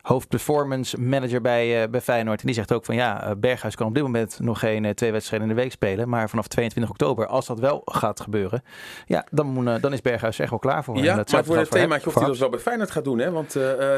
hoofdperformance 0.01 0.99
manager 0.99 1.41
bij, 1.41 1.89
bij 1.89 2.01
Feyenoord. 2.01 2.39
En 2.39 2.45
die 2.45 2.55
zegt 2.55 2.71
ook 2.71 2.85
van 2.85 2.95
ja, 2.95 3.35
Berghuis 3.35 3.75
kan 3.75 3.87
op 3.87 3.93
dit 3.93 4.03
moment 4.03 4.39
nog 4.39 4.59
geen 4.59 4.95
twee 4.95 5.11
wedstrijden 5.11 5.49
in 5.49 5.55
de 5.55 5.61
week 5.61 5.71
spelen. 5.71 6.09
Maar 6.09 6.29
vanaf 6.29 6.47
22 6.47 6.91
oktober, 6.91 7.27
als 7.27 7.45
dat 7.45 7.59
wel 7.59 7.81
gaat 7.85 8.19
gebeuren, 8.19 8.63
ja, 9.05 9.25
dan, 9.31 9.77
dan 9.81 9.93
is 9.93 10.01
Berghuis 10.01 10.39
echt 10.39 10.49
wel 10.49 10.59
klaar 10.59 10.83
voor. 10.83 10.97
Ja, 10.97 11.15
dat 11.15 11.31
maar 11.31 11.45
voor 11.45 11.57
het 11.57 11.71
themaatje 11.71 12.07
of 12.07 12.15
hij 12.15 12.25
dat 12.25 12.37
wel 12.37 12.49
bij 12.49 12.59
Feyenoord 12.59 12.91
gaat 12.91 13.03
doen. 13.03 13.19
Hè? 13.19 13.31
Want 13.31 13.53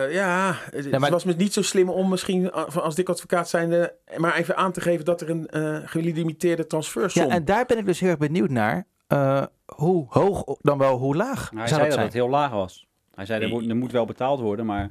ja, 0.09 0.55
het 0.71 0.85
ja, 0.85 0.99
maar... 0.99 1.11
was 1.11 1.25
niet 1.25 1.53
zo 1.53 1.61
slim 1.61 1.89
om 1.89 2.09
misschien 2.09 2.51
als 2.51 2.95
dik 2.95 3.09
advocaat 3.09 3.49
zijnde 3.49 3.95
maar 4.17 4.35
even 4.35 4.55
aan 4.55 4.71
te 4.71 4.81
geven 4.81 5.05
dat 5.05 5.21
er 5.21 5.29
een 5.29 5.49
uh, 5.51 5.77
gelimiteerde 5.85 6.67
transfersom... 6.67 7.25
Ja, 7.25 7.29
en 7.29 7.45
daar 7.45 7.65
ben 7.65 7.77
ik 7.77 7.85
dus 7.85 7.99
heel 7.99 8.09
erg 8.09 8.17
benieuwd 8.17 8.44
naar. 8.51 8.85
Uh, 9.07 9.43
hoe 9.65 10.05
hoog 10.09 10.57
dan 10.61 10.77
wel 10.77 10.97
hoe 10.97 11.15
laag 11.15 11.51
Hij 11.55 11.67
zei 11.67 11.81
dat, 11.81 11.89
dat 11.89 11.99
het 11.99 12.13
heel 12.13 12.29
laag 12.29 12.51
was. 12.51 12.87
Hij 13.15 13.25
zei, 13.25 13.43
er 13.43 13.49
moet, 13.49 13.69
er 13.69 13.75
moet 13.75 13.91
wel 13.91 14.05
betaald 14.05 14.39
worden, 14.39 14.65
maar... 14.65 14.89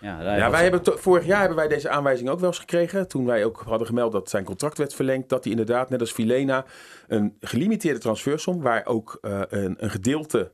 Ja, 0.00 0.36
ja 0.36 0.50
wij 0.50 0.62
hebben 0.62 0.80
vorig 0.84 1.26
jaar 1.26 1.38
hebben 1.38 1.56
wij 1.56 1.68
deze 1.68 1.88
aanwijzing 1.88 2.28
ook 2.28 2.40
wel 2.40 2.48
eens 2.48 2.58
gekregen. 2.58 3.08
Toen 3.08 3.26
wij 3.26 3.44
ook 3.44 3.62
hadden 3.66 3.86
gemeld 3.86 4.12
dat 4.12 4.30
zijn 4.30 4.44
contract 4.44 4.78
werd 4.78 4.94
verlengd. 4.94 5.28
Dat 5.28 5.42
hij 5.42 5.52
inderdaad, 5.52 5.90
net 5.90 6.00
als 6.00 6.12
Filena, 6.12 6.64
een 7.08 7.36
gelimiteerde 7.40 8.00
transfersom... 8.00 8.62
waar 8.62 8.86
ook 8.86 9.18
uh, 9.22 9.40
een, 9.48 9.76
een 9.78 9.90
gedeelte 9.90 10.50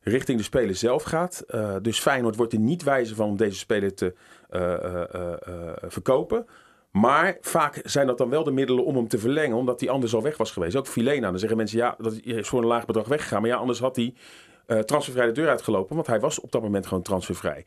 richting 0.00 0.38
de 0.38 0.44
speler 0.44 0.74
zelf 0.74 1.02
gaat. 1.02 1.44
Uh, 1.50 1.76
dus 1.82 1.98
Feyenoord 1.98 2.36
wordt 2.36 2.52
er 2.52 2.58
niet 2.58 2.82
wijzer 2.82 3.16
van 3.16 3.28
om 3.28 3.36
deze 3.36 3.58
speler 3.58 3.94
te 3.94 4.14
uh, 4.50 5.90
verkopen. 5.90 6.46
Maar 6.92 7.36
vaak 7.40 7.80
zijn 7.84 8.06
dat 8.06 8.18
dan 8.18 8.30
wel 8.30 8.44
de 8.44 8.50
middelen 8.50 8.84
om 8.84 8.96
hem 8.96 9.08
te 9.08 9.18
verlengen, 9.18 9.56
omdat 9.56 9.80
hij 9.80 9.90
anders 9.90 10.14
al 10.14 10.22
weg 10.22 10.36
was 10.36 10.50
geweest. 10.50 10.76
Ook 10.76 10.86
Filena. 10.86 11.30
Dan 11.30 11.38
zeggen 11.38 11.56
mensen, 11.56 11.78
ja, 11.78 11.94
dat 11.98 12.12
is 12.22 12.48
voor 12.48 12.60
een 12.60 12.66
laag 12.66 12.86
bedrag 12.86 13.08
weggegaan. 13.08 13.40
Maar 13.40 13.50
ja, 13.50 13.56
anders 13.56 13.78
had 13.78 13.96
hij 13.96 14.14
uh, 14.66 14.78
transfervrij 14.78 15.26
de 15.26 15.32
deur 15.32 15.48
uitgelopen, 15.48 15.94
want 15.94 16.06
hij 16.06 16.20
was 16.20 16.40
op 16.40 16.52
dat 16.52 16.62
moment 16.62 16.86
gewoon 16.86 17.02
transfervrij. 17.02 17.64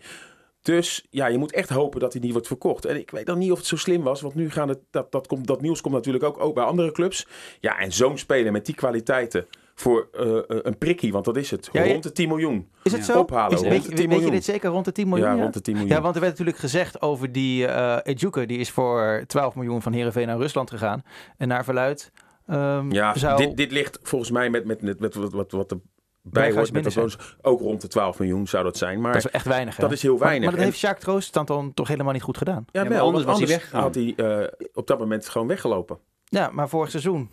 Dus 0.61 1.05
ja, 1.09 1.27
je 1.27 1.37
moet 1.37 1.51
echt 1.51 1.69
hopen 1.69 1.99
dat 1.99 2.13
hij 2.13 2.21
niet 2.21 2.31
wordt 2.31 2.47
verkocht. 2.47 2.85
En 2.85 2.95
ik 2.95 3.11
weet 3.11 3.25
dan 3.25 3.37
niet 3.37 3.51
of 3.51 3.57
het 3.57 3.67
zo 3.67 3.75
slim 3.75 4.03
was, 4.03 4.21
want 4.21 4.35
nu 4.35 4.51
gaan 4.51 4.69
het, 4.69 4.79
dat, 4.91 5.11
dat, 5.11 5.27
komt, 5.27 5.47
dat 5.47 5.61
nieuws 5.61 5.81
komt 5.81 5.93
natuurlijk 5.93 6.23
ook, 6.23 6.39
ook 6.39 6.53
bij 6.53 6.63
andere 6.63 6.91
clubs. 6.91 7.27
Ja, 7.59 7.79
en 7.79 7.91
zo'n 7.91 8.17
speler 8.17 8.51
met 8.51 8.65
die 8.65 8.75
kwaliteiten 8.75 9.47
voor 9.75 10.09
uh, 10.13 10.41
een 10.45 10.77
prikkie, 10.77 11.11
want 11.11 11.25
dat 11.25 11.37
is 11.37 11.51
het. 11.51 11.69
Ja, 11.71 11.83
rond 11.83 12.03
de 12.03 12.11
10 12.11 12.27
miljoen. 12.27 12.69
Is 12.83 12.91
het 12.91 13.05
zo? 13.05 13.19
Ophalen. 13.19 13.57
Is, 13.57 13.61
weet, 13.61 13.99
je, 13.99 14.07
weet 14.07 14.23
je 14.23 14.31
dit 14.31 14.43
zeker 14.43 14.69
rond 14.69 14.85
de 14.85 14.91
10 14.91 15.07
miljoen? 15.07 15.27
Ja, 15.27 15.35
ja, 15.35 15.41
rond 15.41 15.53
de 15.53 15.61
10 15.61 15.73
miljoen. 15.73 15.95
Ja, 15.95 16.01
want 16.01 16.15
er 16.15 16.21
werd 16.21 16.33
natuurlijk 16.33 16.59
gezegd 16.59 17.01
over 17.01 17.31
die 17.31 17.67
uh, 17.67 17.97
Ejuke, 18.03 18.45
die 18.45 18.57
is 18.57 18.71
voor 18.71 19.23
12 19.27 19.55
miljoen 19.55 19.81
van 19.81 19.93
Heerenveen 19.93 20.27
naar 20.27 20.37
Rusland 20.37 20.69
gegaan. 20.69 21.03
En 21.37 21.47
naar 21.47 21.63
verluid 21.63 22.11
um, 22.49 22.91
ja, 22.91 23.17
zou... 23.17 23.37
dit, 23.37 23.57
dit 23.57 23.71
ligt 23.71 23.99
volgens 24.01 24.31
mij 24.31 24.49
met, 24.49 24.65
met, 24.65 24.81
met, 24.81 24.99
met 24.99 25.15
wat, 25.15 25.33
wat, 25.33 25.51
wat 25.51 25.69
de 25.69 25.79
bij 26.27 26.53
hoort 26.53 26.71
met 26.71 26.93
dat 26.93 27.37
ook 27.41 27.59
rond 27.59 27.81
de 27.81 27.87
12 27.87 28.19
miljoen 28.19 28.47
zou 28.47 28.63
dat 28.63 28.77
zijn. 28.77 29.01
Maar 29.01 29.13
dat 29.13 29.25
is 29.25 29.31
echt 29.31 29.45
weinig. 29.45 29.75
Hè? 29.75 29.83
Dat 29.83 29.91
is 29.91 30.01
heel 30.01 30.19
weinig. 30.19 30.39
Maar, 30.39 30.49
maar 30.49 30.57
dat 30.57 30.65
heeft 30.65 30.79
Jacques 30.79 31.03
Troost 31.03 31.33
dan, 31.33 31.45
dan 31.45 31.73
toch 31.73 31.87
helemaal 31.87 32.13
niet 32.13 32.21
goed 32.21 32.37
gedaan. 32.37 32.65
Ja, 32.71 32.83
ja 32.83 32.89
wel, 32.89 33.05
anders, 33.05 33.23
was 33.25 33.37
hij 33.37 33.47
weg. 33.47 33.71
had 33.71 33.95
hij 33.95 34.13
uh, 34.17 34.47
op 34.73 34.87
dat 34.87 34.99
moment 34.99 35.29
gewoon 35.29 35.47
weggelopen. 35.47 35.97
Ja, 36.23 36.49
maar 36.53 36.69
vorig 36.69 36.89
seizoen 36.89 37.29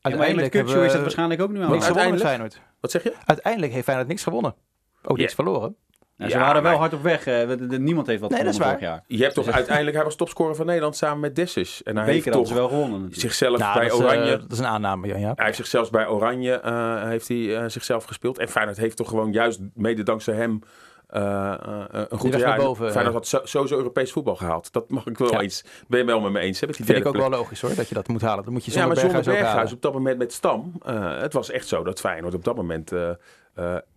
Uiteindelijk 0.00 0.52
ja, 0.52 0.58
hebben, 0.64 0.84
is 0.84 0.92
het 0.92 1.00
waarschijnlijk 1.00 1.40
ook 1.42 1.50
nu 1.50 1.62
aan. 1.62 1.70
Niks 1.70 1.86
gewonnen 1.86 2.10
met 2.10 2.20
Feyenoord. 2.20 2.60
Wat 2.80 2.90
zeg 2.90 3.02
je? 3.02 3.12
Uiteindelijk 3.24 3.72
heeft 3.72 3.84
Feyenoord 3.84 4.08
niks 4.08 4.22
gewonnen. 4.22 4.54
Ook 5.02 5.16
niks 5.16 5.34
yeah. 5.34 5.44
verloren. 5.44 5.76
Nou, 6.16 6.30
ze 6.30 6.38
waren 6.38 6.62
wel 6.62 6.76
hard 6.76 6.92
op 6.92 7.02
weg. 7.02 7.26
Uh, 7.26 7.78
niemand 7.78 8.06
heeft 8.06 8.20
wat 8.20 8.30
nee, 8.30 8.38
gewonnen 8.38 8.62
vorig 8.62 8.80
jaar. 8.80 9.04
Je 9.06 9.22
hebt 9.22 9.34
toch 9.34 9.44
dus 9.44 9.54
uiteindelijk, 9.54 9.96
hij 9.96 10.04
was 10.04 10.16
topscorer 10.16 10.54
van 10.54 10.66
Nederland 10.66 10.96
samen 10.96 11.20
met 11.20 11.36
Dessus. 11.36 11.82
En 11.82 11.96
hij 11.96 12.04
Beker 12.04 12.24
heeft 12.24 12.36
toch 12.36 12.46
ze 12.46 12.54
wel 12.54 12.68
gewonnen. 12.68 13.00
Natuurlijk. 13.00 13.20
Zichzelf 13.20 13.58
nou, 13.58 13.78
bij 13.78 13.88
dat 13.88 13.98
is, 13.98 14.04
Oranje. 14.04 14.32
Uh, 14.32 14.40
dat 14.40 14.52
is 14.52 14.58
een 14.58 14.66
aanname, 14.66 15.06
ja. 15.06 15.32
Hij 15.34 15.44
heeft 15.44 15.56
zichzelf 15.56 15.90
bij 15.90 16.08
Oranje 16.08 16.62
uh, 16.64 17.02
heeft 17.02 17.28
hij, 17.28 17.68
zichzelf 17.68 18.04
gespeeld. 18.04 18.38
En 18.38 18.48
Feyenoord 18.48 18.76
heeft 18.76 18.96
toch 18.96 19.08
gewoon 19.08 19.32
juist 19.32 19.60
mede 19.74 20.02
dankzij 20.02 20.34
hem 20.34 20.60
uh, 21.14 21.54
een 22.08 22.18
goed 22.18 22.34
jaar. 22.34 22.56
Boven, 22.58 22.90
Feyenoord 22.90 23.14
had 23.14 23.26
zo, 23.26 23.40
sowieso 23.44 23.76
Europees 23.76 24.12
voetbal 24.12 24.36
gehaald. 24.36 24.72
Dat 24.72 24.90
mag 24.90 25.06
ik 25.06 25.18
wel 25.18 25.30
ja. 25.30 25.40
eens. 25.40 25.64
Ben 25.86 25.98
je 25.98 26.04
wel 26.04 26.20
met 26.20 26.32
me 26.32 26.38
eens? 26.38 26.60
Hè, 26.60 26.66
met 26.66 26.76
die 26.76 26.84
Vind 26.84 26.98
ik 26.98 27.06
ook 27.06 27.12
plek. 27.12 27.28
wel 27.28 27.38
logisch 27.38 27.60
hoor, 27.60 27.74
dat 27.74 27.88
je 27.88 27.94
dat 27.94 28.08
moet 28.08 28.20
halen. 28.20 28.44
Dan 28.44 28.52
moet 28.52 28.64
je 28.64 28.72
ja, 28.72 28.86
maar 28.86 28.96
zonder 28.96 29.22
Berghuis, 29.22 29.72
op 29.72 29.82
dat 29.82 29.92
moment 29.92 30.18
met 30.18 30.32
Stam. 30.32 30.72
Uh, 30.86 31.20
het 31.20 31.32
was 31.32 31.50
echt 31.50 31.68
zo 31.68 31.84
dat 31.84 32.00
Feyenoord 32.00 32.34
op 32.34 32.44
dat 32.44 32.56
moment... 32.56 32.90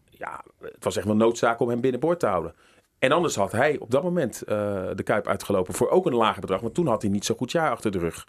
ja, 0.09 0.43
het 0.61 0.83
was 0.83 0.95
echt 0.95 1.05
wel 1.05 1.15
noodzaak 1.15 1.59
om 1.59 1.69
hem 1.69 1.81
binnenboord 1.81 2.19
te 2.19 2.25
houden. 2.25 2.53
En 2.99 3.11
anders 3.11 3.35
had 3.35 3.51
hij 3.51 3.77
op 3.79 3.91
dat 3.91 4.03
moment 4.03 4.43
de 4.47 5.03
Kuip 5.03 5.27
uitgelopen 5.27 5.73
voor 5.73 5.89
ook 5.89 6.05
een 6.05 6.15
lager 6.15 6.41
bedrag. 6.41 6.61
Want 6.61 6.73
toen 6.73 6.87
had 6.87 7.01
hij 7.01 7.11
niet 7.11 7.25
zo 7.25 7.35
goed 7.35 7.51
jaar 7.51 7.71
achter 7.71 7.91
de 7.91 7.99
rug. 7.99 8.27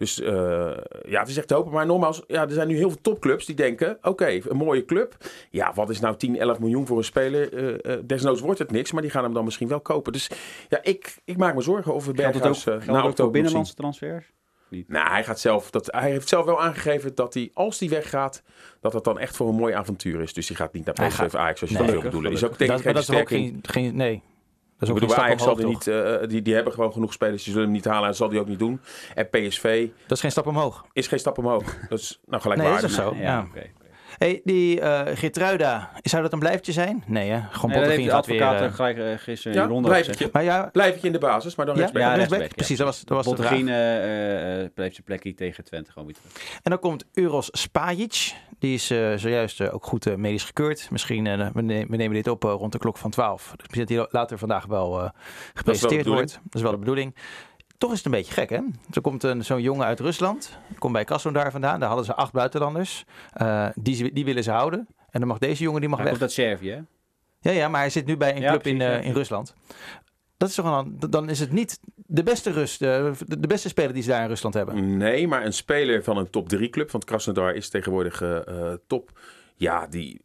Dus 0.00 0.20
uh, 0.20 0.28
ja, 1.06 1.20
het 1.20 1.28
is 1.28 1.36
echt 1.36 1.50
hopen. 1.50 1.72
Maar 1.72 1.86
nogmaals, 1.86 2.22
ja, 2.26 2.42
er 2.42 2.50
zijn 2.50 2.68
nu 2.68 2.76
heel 2.76 2.90
veel 2.90 3.00
topclubs 3.00 3.46
die 3.46 3.54
denken... 3.54 3.96
oké, 3.96 4.08
okay, 4.08 4.42
een 4.48 4.56
mooie 4.56 4.84
club. 4.84 5.16
Ja, 5.50 5.72
wat 5.74 5.90
is 5.90 6.00
nou 6.00 6.16
10, 6.16 6.38
11 6.38 6.58
miljoen 6.58 6.86
voor 6.86 6.98
een 6.98 7.04
speler? 7.04 7.52
Uh, 7.52 7.96
uh, 7.96 8.02
desnoods 8.04 8.40
wordt 8.40 8.58
het 8.58 8.70
niks, 8.70 8.92
maar 8.92 9.02
die 9.02 9.10
gaan 9.10 9.24
hem 9.24 9.34
dan 9.34 9.44
misschien 9.44 9.68
wel 9.68 9.80
kopen. 9.80 10.12
Dus 10.12 10.30
ja, 10.68 10.78
ik, 10.82 11.16
ik 11.24 11.36
maak 11.36 11.54
me 11.54 11.60
zorgen 11.60 11.94
over 11.94 12.14
Berghuis. 12.14 12.62
Geldt 12.62 13.06
het 13.06 13.20
ook, 13.20 13.32
binnenlandse 13.32 13.74
transfers? 13.74 14.32
Niet. 14.68 14.88
Nou, 14.88 15.08
hij, 15.08 15.24
gaat 15.24 15.40
zelf, 15.40 15.70
dat, 15.70 15.88
hij 15.92 16.10
heeft 16.10 16.28
zelf 16.28 16.44
wel 16.44 16.60
aangegeven 16.60 17.14
dat 17.14 17.34
hij, 17.34 17.50
als 17.54 17.78
hij 17.78 17.88
weggaat, 17.88 18.42
dat 18.80 18.92
het 18.92 19.04
dan 19.04 19.18
echt 19.18 19.36
voor 19.36 19.48
een 19.48 19.54
mooi 19.54 19.74
avontuur 19.74 20.20
is. 20.20 20.32
Dus 20.32 20.48
hij 20.48 20.56
gaat 20.56 20.72
niet 20.72 20.84
naar 20.84 21.08
PSV 21.08 21.20
of 21.20 21.34
Ajax, 21.34 21.60
als 21.60 21.70
je 21.70 21.76
nee, 21.76 21.84
dat 21.84 21.94
wil 21.94 22.02
bedoelen. 22.02 22.32
Is 22.32 22.44
ook 22.44 22.58
denk 22.58 22.70
ik 22.70 22.80
geen 22.80 22.94
dat 22.94 23.02
is 23.02 23.10
ook 23.10 23.28
geen, 23.28 23.58
geen, 23.62 23.96
nee, 23.96 24.22
dat 24.80 24.88
is 24.88 24.94
ook 24.94 25.00
bedoel, 25.00 25.24
Ajax 25.24 25.42
zal 25.42 25.54
die 25.54 25.66
niet, 25.66 25.86
uh, 25.86 26.16
die, 26.28 26.42
die 26.42 26.54
hebben 26.54 26.72
gewoon 26.72 26.92
genoeg 26.92 27.12
spelers, 27.12 27.42
die 27.42 27.52
zullen 27.52 27.68
hem 27.68 27.76
niet 27.76 27.84
halen 27.84 28.02
en 28.02 28.08
dat 28.08 28.16
zal 28.16 28.28
die 28.28 28.40
ook 28.40 28.48
niet 28.48 28.58
doen. 28.58 28.80
En 29.14 29.28
PSV... 29.28 29.88
Dat 30.06 30.16
is 30.16 30.20
geen 30.20 30.30
stap 30.30 30.46
omhoog. 30.46 30.84
Is 30.92 31.08
geen 31.08 31.18
stap 31.18 31.38
omhoog. 31.38 31.76
Dat 31.88 31.98
is 31.98 32.20
nou 32.26 32.42
gelijk 32.42 32.60
nee, 32.60 32.70
waar. 32.70 32.80
dat 32.80 32.90
is 32.90 32.96
zo. 32.96 33.14
Ja, 33.14 33.20
ja. 33.20 33.46
Okay. 33.50 33.72
Hey, 34.18 34.40
die 34.44 34.80
uh, 34.80 35.00
Gertruida, 35.14 35.90
zou 36.02 36.22
dat 36.22 36.32
een 36.32 36.38
blijftje 36.38 36.72
zijn? 36.72 37.04
Nee, 37.06 37.30
hè? 37.30 37.40
Gewoon 37.50 37.70
nee, 37.70 38.04
de 38.04 38.12
advocaat 38.12 38.58
weer, 38.58 38.68
uh, 38.68 38.74
gelijk 38.74 38.96
uh, 38.96 39.12
gisteren 39.16 39.56
ja, 39.56 39.62
in 39.62 39.68
Ronde 39.68 39.88
blijf 39.88 40.32
maar 40.32 40.44
ja, 40.44 40.70
in 41.02 41.12
de 41.12 41.18
basis, 41.18 41.54
maar 41.54 41.66
dan 41.66 41.74
ja, 41.74 41.80
rechtsback. 41.80 42.06
Ja, 42.06 42.14
rechtsback. 42.14 42.54
Precies, 42.54 42.76
dat 42.76 42.86
was, 42.86 43.04
dat 43.04 43.16
was 43.16 43.26
Botterien 43.26 43.68
uh, 43.68 44.68
bleef 44.74 44.92
zijn 44.92 45.04
plekje 45.04 45.34
tegen 45.34 45.64
Twente 45.64 45.90
gewoon 45.92 46.06
weer 46.08 46.16
terug. 46.16 46.58
En 46.62 46.70
dan 46.70 46.78
komt 46.78 47.04
Uros 47.14 47.48
Spajic. 47.52 48.34
Die 48.58 48.74
is 48.74 48.86
zojuist 49.16 49.70
ook 49.70 49.84
goed 49.84 50.16
medisch 50.16 50.44
gekeurd. 50.44 50.90
Misschien, 50.90 51.24
we, 51.52 51.62
ne 51.62 51.86
we, 51.88 51.96
nemen 51.96 52.12
dit 52.12 52.28
op 52.28 52.42
rond 52.42 52.72
de 52.72 52.78
klok 52.78 52.96
van 52.96 53.10
12. 53.10 53.42
Dus 53.42 53.66
misschien 53.68 53.86
dat 53.86 53.96
hij 53.96 54.20
later 54.20 54.38
vandaag 54.38 54.66
wel 54.66 55.10
gepresenteerd 55.54 56.06
wordt. 56.06 56.32
Dat 56.32 56.54
is 56.54 56.62
wel 56.62 56.70
de 56.70 56.78
bedoeling. 56.78 57.14
Toch 57.80 57.90
is 57.90 57.96
het 57.96 58.06
een 58.06 58.12
beetje 58.12 58.32
gek, 58.32 58.50
hè? 58.50 58.58
Er 58.92 59.00
komt 59.00 59.22
een, 59.22 59.44
zo'n 59.44 59.62
jongen 59.62 59.86
uit 59.86 60.00
Rusland, 60.00 60.58
komt 60.78 60.92
bij 60.92 61.04
Krasnodar 61.04 61.50
vandaan. 61.50 61.78
Daar 61.78 61.88
hadden 61.88 62.06
ze 62.06 62.14
acht 62.14 62.32
buitenlanders. 62.32 63.04
Uh, 63.42 63.68
die, 63.74 64.12
die 64.12 64.24
willen 64.24 64.42
ze 64.42 64.50
houden. 64.50 64.86
En 65.10 65.20
dan 65.20 65.28
mag 65.28 65.38
deze 65.38 65.62
jongen, 65.62 65.80
die 65.80 65.88
mag 65.88 65.98
Hij 65.98 66.08
weg. 66.08 66.18
komt 66.18 66.30
uit 66.30 66.46
Servië, 66.46 66.70
hè? 66.70 66.80
Ja, 67.40 67.50
ja, 67.50 67.68
maar 67.68 67.80
hij 67.80 67.90
zit 67.90 68.06
nu 68.06 68.16
bij 68.16 68.36
een 68.36 68.40
Ja, 68.42 68.50
club 68.50 68.66
in, 68.66 68.76
precies, 68.76 69.00
eh, 69.00 69.06
in 69.06 69.12
Rusland. 69.12 69.54
Dat 70.36 70.48
is 70.48 70.54
toch 70.54 70.78
een, 70.78 70.96
dan 71.10 71.28
is 71.28 71.40
het 71.40 71.52
niet 71.52 71.80
de 71.94 72.22
beste, 72.22 72.50
rust, 72.50 72.82
eh, 72.82 73.12
de, 73.26 73.38
de 73.38 73.46
beste 73.46 73.68
speler 73.68 73.92
die 73.92 74.02
ze 74.02 74.08
daar 74.08 74.22
in 74.22 74.28
Rusland 74.28 74.54
hebben. 74.54 74.96
Nee, 74.96 75.28
maar 75.28 75.44
een 75.44 75.52
speler 75.52 76.04
van 76.04 76.16
een 76.16 76.30
top 76.30 76.48
3 76.48 76.70
club, 76.70 76.90
want 76.90 77.04
Krasnodar 77.04 77.54
is 77.54 77.68
tegenwoordig 77.68 78.22
eh, 78.22 78.46
eh, 78.46 78.78
top. 78.86 79.18
Ja, 79.56 79.86
die, 79.86 80.20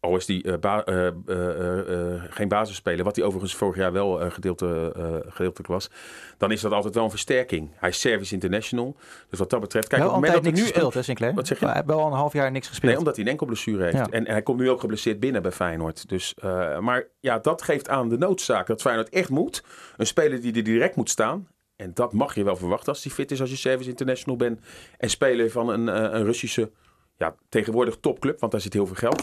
al 0.00 0.16
is 0.16 0.26
die 0.26 0.42
eh, 0.42 0.58
ba- 0.58 0.84
eh, 0.84 1.06
eh, 1.06 2.22
geen 2.30 2.48
basisspeler, 2.48 3.04
wat 3.04 3.16
hij 3.16 3.24
overigens 3.24 3.54
vorig 3.54 3.76
jaar 3.76 3.92
wel 3.92 4.30
gedeelte, 4.30 4.92
gedeeltelijk 5.28 5.68
was, 5.68 5.90
dan 6.36 6.50
is 6.50 6.60
dat 6.60 6.72
altijd 6.72 6.94
wel 6.94 7.04
een 7.04 7.10
versterking. 7.10 7.70
Hij 7.74 7.88
is 7.88 8.00
Service 8.00 8.34
International, 8.34 8.96
dus 9.30 9.38
wat 9.38 9.50
dat 9.50 9.60
betreft... 9.60 9.88
Kijk, 9.88 10.02
wel 10.02 10.10
op 10.10 10.22
het 10.22 10.26
moment 10.26 10.44
niks 10.44 10.56
dat 10.56 10.66
er 10.66 10.72
gespeeld, 10.72 10.94
hè 10.94 11.02
Sinclair? 11.02 11.34
Wat 11.34 11.46
zeg 11.46 11.58
je? 11.58 11.64
Hij 11.64 11.74
heeft 11.74 11.86
wel 11.86 12.00
al 12.00 12.06
een 12.06 12.12
half 12.12 12.32
jaar 12.32 12.50
niks 12.50 12.68
gespeeld. 12.68 12.90
Nee, 12.90 12.98
omdat 12.98 13.16
hij 13.16 13.24
een 13.24 13.30
enkel 13.30 13.46
blessure 13.46 13.82
heeft. 13.82 13.96
Ja. 13.96 14.06
En, 14.10 14.26
en 14.26 14.32
hij 14.32 14.42
komt 14.42 14.60
nu 14.60 14.70
ook 14.70 14.80
geblesseerd 14.80 15.20
binnen 15.20 15.42
bij 15.42 15.52
Feyenoord. 15.52 16.08
Dus, 16.08 16.34
maar 16.80 17.06
ja, 17.20 17.38
dat 17.38 17.62
geeft 17.62 17.88
aan 17.88 18.08
de 18.08 18.18
noodzaak 18.18 18.66
dat 18.66 18.80
Feyenoord 18.80 19.08
echt 19.08 19.28
moet. 19.28 19.64
Een 19.96 20.06
speler 20.06 20.40
die 20.40 20.54
er 20.54 20.62
direct 20.64 20.96
moet 20.96 21.10
staan. 21.10 21.48
En 21.76 21.90
dat 21.94 22.12
mag 22.12 22.34
je 22.34 22.44
wel 22.44 22.56
verwachten 22.56 22.88
als 22.88 23.04
hij 23.04 23.12
fit 23.12 23.30
is 23.30 23.40
als 23.40 23.50
je 23.50 23.56
Service 23.56 23.88
International 23.90 24.36
bent. 24.36 24.60
En 24.96 25.10
speler 25.10 25.50
van 25.50 25.68
een, 25.68 25.86
een 25.86 26.24
Russische, 26.24 26.70
ja, 27.16 27.34
tegenwoordig 27.48 27.96
topclub. 28.00 28.40
Want 28.40 28.52
daar 28.52 28.60
zit 28.60 28.72
heel 28.72 28.86
veel 28.86 28.96
geld. 28.96 29.22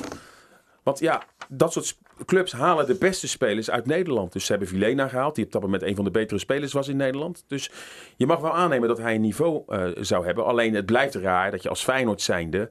Want 0.86 1.00
ja, 1.00 1.24
dat 1.50 1.74
soort 1.74 1.98
clubs 2.26 2.52
halen 2.52 2.86
de 2.86 2.96
beste 2.96 3.28
spelers 3.28 3.70
uit 3.70 3.86
Nederland. 3.86 4.34
Dus 4.34 4.46
ze 4.46 4.52
hebben 4.52 4.70
Vilena 4.70 5.08
gehaald, 5.08 5.36
die 5.36 5.46
op 5.46 5.52
dat 5.52 5.62
moment 5.62 5.84
een 5.84 5.96
van 5.96 6.06
de 6.06 6.12
betere 6.12 6.40
spelers 6.40 6.74
was 6.74 6.88
in 6.88 6.98
Nederland. 6.98 7.44
Dus 7.48 7.72
je 8.16 8.26
mag 8.26 8.40
wel 8.40 8.56
aannemen 8.56 8.88
dat 8.88 8.98
hij 8.98 9.16
een 9.16 9.22
niveau 9.22 9.64
eh, 9.68 9.88
zou 10.00 10.26
hebben. 10.26 10.46
Alleen 10.46 10.74
het 10.74 10.86
blijft 10.86 11.16
raar 11.16 11.52
dat 11.52 11.64
je 11.64 11.70
als 11.70 11.84
Feyenoord 11.84 12.22
zijnde 12.22 12.70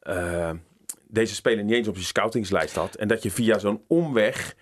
eh, 0.00 0.50
deze 1.08 1.34
speler 1.34 1.64
niet 1.64 1.74
eens 1.74 1.88
op 1.88 1.96
je 1.96 2.02
scoutingslijst 2.02 2.74
had. 2.74 2.94
En 2.94 3.08
dat 3.08 3.22
je 3.22 3.30
via 3.30 3.58
zo'n 3.58 3.84
omweg, 3.86 4.56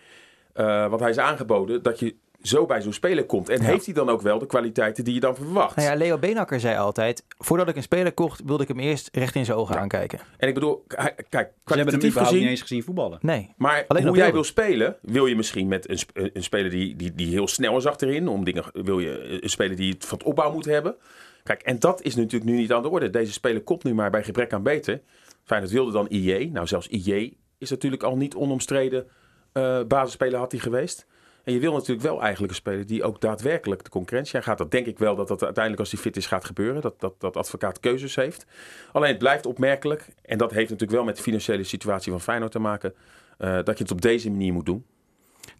eh, 0.52 0.88
wat 0.88 1.00
hij 1.00 1.11
is 1.11 1.18
aangeboden, 1.18 1.82
dat 1.82 1.99
je 1.99 2.16
zo 2.42 2.66
bij 2.66 2.82
zo'n 2.82 2.92
speler 2.92 3.25
komt. 3.26 3.49
En 3.49 3.61
Ja. 3.61 3.64
heeft 3.64 3.84
hij 3.84 3.94
dan 3.94 4.08
ook 4.08 4.20
wel 4.22 4.38
de 4.38 4.46
kwaliteiten 4.46 5.04
die 5.04 5.14
je 5.14 5.20
dan 5.20 5.34
verwacht? 5.37 5.76
Nou 5.76 5.88
ja, 5.88 5.94
Leo 5.96 6.18
Beenakker 6.18 6.61
zei 6.61 6.76
altijd, 6.76 7.25
voordat 7.38 7.68
ik 7.68 7.76
een 7.76 7.82
speler 7.82 8.12
kocht, 8.12 8.40
wilde 8.44 8.62
ik 8.62 8.68
hem 8.68 8.78
eerst 8.78 9.08
recht 9.12 9.34
in 9.34 9.44
zijn 9.44 9.58
ogen 9.58 9.78
aankijken. 9.78 10.18
En 10.37 10.49
ik 10.49 10.54
bedoel, 10.54 10.84
kijk, 11.28 11.52
Ze 11.66 11.75
hebben 11.75 12.00
hem 12.00 12.11
gezien... 12.12 12.38
niet 12.40 12.49
eens 12.49 12.61
gezien 12.61 12.82
voetballen. 12.82 13.18
Nee. 13.22 13.50
Maar 13.56 13.84
Alleen 13.88 14.06
hoe 14.06 14.16
jij 14.16 14.32
wil 14.32 14.44
spelen, 14.44 14.96
wil 15.02 15.26
je 15.26 15.37
misschien 15.37 15.68
met 15.68 15.88
een, 15.90 16.30
een 16.32 16.42
speler 16.42 16.70
die, 16.70 16.96
die, 16.96 17.14
die 17.14 17.28
heel 17.28 17.49
snel 17.49 17.76
is 17.76 17.87
achterin. 17.87 18.28
Om 18.28 18.44
dingen, 18.44 18.64
wil 18.72 18.99
je 18.99 19.42
een 19.42 19.50
speler 19.50 19.76
die 19.76 19.92
het 19.92 20.04
van 20.04 20.18
het 20.18 20.26
opbouw 20.26 20.52
moet 20.52 20.64
hebben. 20.64 20.94
Kijk, 21.42 21.62
en 21.62 21.78
dat 21.78 22.02
is 22.02 22.14
natuurlijk 22.14 22.50
nu 22.50 22.56
niet 22.56 22.72
aan 22.72 22.82
de 22.82 22.88
orde. 22.88 23.11
Deze 23.11 23.32
speler 23.32 23.62
komt 23.62 23.84
nu 23.84 23.94
maar 23.94 24.11
bij 24.11 24.22
gebrek 24.25 24.52
aan 24.52 24.62
beter. 24.62 25.00
Feyenoord 25.44 25.72
wilde 25.72 25.92
dan 25.92 26.08
IJ. 26.08 26.49
Nou, 26.52 26.66
zelfs 26.66 26.88
IJ 26.88 27.32
is 27.58 27.70
natuurlijk 27.70 28.02
al 28.02 28.16
niet 28.16 28.34
onomstreden 28.34 29.06
eh 29.52 29.80
basisspeler 29.88 30.38
had 30.38 30.52
hij 30.52 30.61
geweest. 30.61 31.06
En 31.44 31.52
je 31.52 31.58
wil 31.58 31.72
natuurlijk 31.72 32.06
wel 32.06 32.20
eigenlijk 32.22 32.52
een 32.52 32.58
speler 32.58 32.87
die 32.87 33.02
ook 33.02 33.20
daadwerkelijk 33.20 33.84
de 33.84 33.90
concurrentie 33.90 34.37
aangaat. 34.37 34.58
Dat 34.58 34.70
denk 34.70 34.87
ik 34.87 34.99
wel 34.99 35.16
dat 35.16 35.28
dat 35.28 35.42
uiteindelijk 35.42 35.82
als 35.82 35.92
hij 35.92 36.00
fit 36.00 36.16
is 36.16 36.26
gaat 36.26 36.44
gebeuren. 36.44 36.82
Dat, 36.82 37.00
dat, 37.00 37.20
dat 37.20 37.37
advocaat 37.37 37.80
keuzes 37.80 38.14
heeft. 38.14 38.46
Alleen 38.92 39.08
het 39.08 39.18
blijft 39.18 39.46
opmerkelijk. 39.46 40.06
En 40.22 40.38
dat 40.38 40.50
heeft 40.50 40.70
natuurlijk 40.70 40.99
wel 40.99 41.04
met 41.04 41.16
de 41.16 41.22
financiële 41.22 41.64
situatie 41.64 42.12
van 42.12 42.20
Feyenoord 42.20 42.52
te 42.52 42.58
maken. 42.58 42.94
eh, 43.38 43.54
dat 43.64 43.78
je 43.78 43.82
het 43.82 43.92
op 43.92 44.00
deze 44.00 44.30
manier 44.30 44.52
moet 44.52 44.66
doen. 44.66 44.84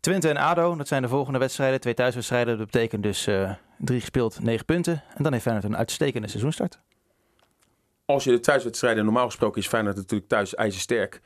Twente 0.01 0.29
en 0.29 0.37
ADO, 0.37 0.77
dat 0.77 0.89
zijn 0.89 1.03
de 1.03 1.09
volgende 1.09 1.39
wedstrijden. 1.39 1.81
Twee 1.81 1.95
thuiswedstrijden, 1.95 2.59
dat 2.59 2.67
betekent 2.67 3.03
dus 3.03 3.27
eh, 3.27 3.53
drie 3.79 4.01
gespeeld, 4.01 4.41
negen 4.43 4.65
punten. 4.65 5.03
En 5.15 5.23
dan 5.23 5.33
heeft 5.33 5.45
Feyenoord 5.45 5.67
een 5.73 5.77
uitstekende 5.77 6.29
seizoenstart. 6.29 6.79
Als 8.05 8.25
je 8.25 8.31
de 8.31 8.41
thuiswedstrijden, 8.41 9.05
normaal 9.05 9.27
gesproken 9.27 9.61
is 9.61 9.69
Feyenoord 9.69 9.97
natuurlijk 9.97 10.29
thuis 10.29 10.55
ijzersterk. 10.55 11.21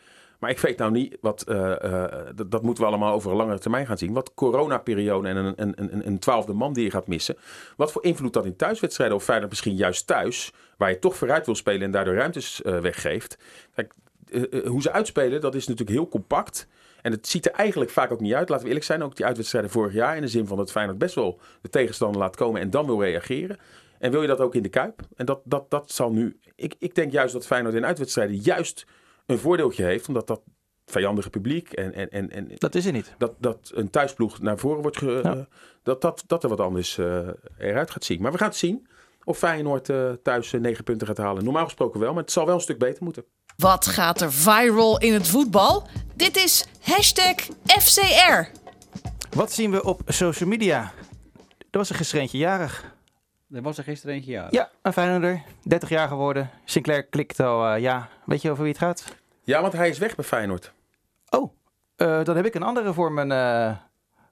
Maar 0.47 0.55
ik 0.55 0.61
weet 0.61 0.79
nou 0.79 0.91
niet, 0.91 1.17
wat, 1.21 1.43
eh, 1.43 1.85
eh, 1.85 2.27
dat, 2.47 2.63
moeten 2.63 2.85
we 2.85 2.89
allemaal 2.89 3.13
over 3.13 3.31
een 3.31 3.37
langere 3.37 3.59
termijn 3.59 3.87
gaan 3.87 3.99
zien. 3.99 4.13
Wat 4.13 4.35
coronaperiode 4.35 5.29
en 5.29 5.37
een, 5.37 5.53
een, 5.57 5.73
een, 5.77 6.07
een 6.07 6.19
twaalfde 6.19 6.53
man 6.53 6.73
die 6.73 6.85
je 6.85 6.91
gaat 6.91 7.07
missen. 7.07 7.37
Wat 7.77 7.93
voor 7.93 8.05
invloed 8.05 8.33
dat 8.33 8.45
in 8.45 8.57
thuiswedstrijden 8.57 9.17
of 9.17 9.25
Feyenoord 9.25 9.51
misschien 9.51 9.75
juist 9.75 10.07
thuis, 10.07 10.53
waar 10.77 10.91
je 10.91 10.99
toch 10.99 11.17
vooruit 11.17 11.47
wil 11.47 11.55
spelen 11.55 11.83
en 11.83 11.91
daardoor 11.91 12.15
ruimtes 12.15 12.63
eh, 12.63 12.79
weggeeft. 12.79 13.39
Kijk, 13.75 13.93
hoe 14.67 14.83
ze 14.83 14.93
uitspelen, 14.93 15.41
dat 15.41 15.55
is 15.55 15.67
natuurlijk 15.67 15.99
heel 15.99 16.09
compact. 16.09 16.67
En 17.03 17.13
het 17.13 17.29
ziet 17.29 17.47
er 17.47 17.53
eigenlijk 17.53 17.91
vaak 17.91 18.13
ook 18.13 18.21
niet 18.21 18.35
uit. 18.35 18.49
Laten 18.49 18.63
we 18.63 18.69
eerlijk 18.69 18.87
zijn, 18.87 19.03
ook 19.03 19.17
die 19.17 19.27
uitwedstrijden 19.27 19.71
vorig 19.71 19.93
jaar. 19.93 20.17
In 20.17 20.23
de 20.23 20.29
zin 20.29 20.47
van 20.47 20.57
dat 20.57 20.71
Feyenoord 20.71 20.99
best 20.99 21.15
wel 21.15 21.41
de 21.61 21.69
tegenstander 21.69 22.21
laat 22.21 22.37
komen 22.37 22.61
en 22.61 22.71
dan 22.71 22.87
wil 22.87 23.03
reageren. 23.03 23.59
En 23.99 24.11
wil 24.11 24.23
je 24.23 24.29
dat 24.29 24.41
ook 24.41 24.55
in 24.55 24.63
de 24.63 24.69
Kuip? 24.69 25.01
En 25.17 25.27
dat, 25.27 25.41
dat, 25.45 25.71
dat 25.71 25.91
zal 25.91 26.13
nu... 26.13 26.39
Ik, 26.57 26.75
ik 26.79 26.95
denk 26.95 27.13
juist 27.13 27.33
dat 27.33 27.47
Feyenoord 27.47 27.75
in 27.75 27.87
uitwedstrijden 27.87 28.37
juist 28.37 28.87
een 29.27 29.39
voordeeltje 29.39 29.85
heeft. 29.85 30.09
Omdat 30.09 30.27
dat 30.27 30.41
vijandige 30.87 31.31
publiek 31.31 31.73
en, 31.73 31.95
en, 31.95 32.11
en, 32.11 32.31
en 32.31 32.49
Dat 32.55 32.75
is 32.75 32.85
er 32.87 32.93
niet. 32.93 33.15
dat, 33.19 33.33
dat 33.39 33.71
een 33.75 33.91
thuisploeg 33.91 34.41
naar 34.41 34.59
voren 34.59 34.83
wordt... 34.83 34.97
Ge, 34.97 35.21
Ja. 35.23 35.35
eh, 35.37 35.41
dat, 35.83 36.01
dat, 36.01 36.25
dat 36.27 36.43
er 36.43 36.49
wat 36.49 36.61
anders 36.61 36.99
eh, 36.99 37.29
eruit 37.59 37.91
gaat 37.91 38.05
zien. 38.05 38.23
Maar 38.23 38.33
we 38.33 38.39
gaan 38.39 38.49
het 38.49 38.57
zien 38.57 38.89
of 39.25 39.39
Feyenoord 39.39 39.89
eh, 39.89 40.11
thuis 40.23 40.53
negen 40.53 40.85
punten 40.85 41.07
gaat 41.07 41.17
halen. 41.17 41.45
Normaal 41.45 41.65
gesproken 41.65 42.01
wel, 42.01 42.13
maar 42.13 42.23
het 42.23 42.33
zal 42.33 42.47
wel 42.47 42.55
een 42.55 42.61
stuk 42.61 42.79
beter 42.79 43.05
moeten. 43.05 43.25
Wat 43.57 43.87
gaat 43.87 44.21
er 44.21 44.33
viral 44.33 44.99
in 45.01 45.13
het 45.13 45.29
voetbal? 45.29 45.89
Dit 46.15 46.37
is 46.37 46.67
hashtag 46.81 47.35
FCR. 47.65 48.43
Wat 49.31 49.53
zien 49.53 49.71
we 49.71 49.85
op 49.85 50.01
social 50.07 50.49
media? 50.49 50.93
Er 51.71 51.79
was 51.79 51.89
er 51.89 51.95
gisteren 51.97 52.23
eentje 52.23 52.39
jarig. 52.39 52.95
Er 53.53 53.63
was 53.63 53.79
er 53.79 53.85
gisteren 53.85 54.15
eentje, 54.15 54.33
ja. 54.33 54.47
Ja, 54.51 54.71
een 54.83 54.93
Feyenoorder. 54.93 55.43
30 55.63 55.89
jaar 55.89 56.09
geworden. 56.09 56.51
Sinclair 56.65 57.03
klikt 57.05 57.41
al, 57.41 57.67
eh, 57.67 57.81
ja. 57.81 58.09
Weet 58.25 58.43
je 58.43 58.51
over 58.51 58.63
wie 58.63 58.73
het 58.73 58.83
gaat? 58.83 59.05
Ja, 59.43 59.61
want 59.61 59.73
hij 59.73 59.89
is 59.89 59.99
weg 59.99 60.15
bij 60.17 60.25
Feyenoord. 60.25 60.73
Oh, 61.31 61.53
eh, 61.97 62.25
dan 62.25 62.37
heb 62.37 62.45
ik 62.47 62.55
een 62.55 62.63
andere 62.63 62.93
voor 62.93 63.13
mijn, 63.13 63.33
eh, 63.33 63.77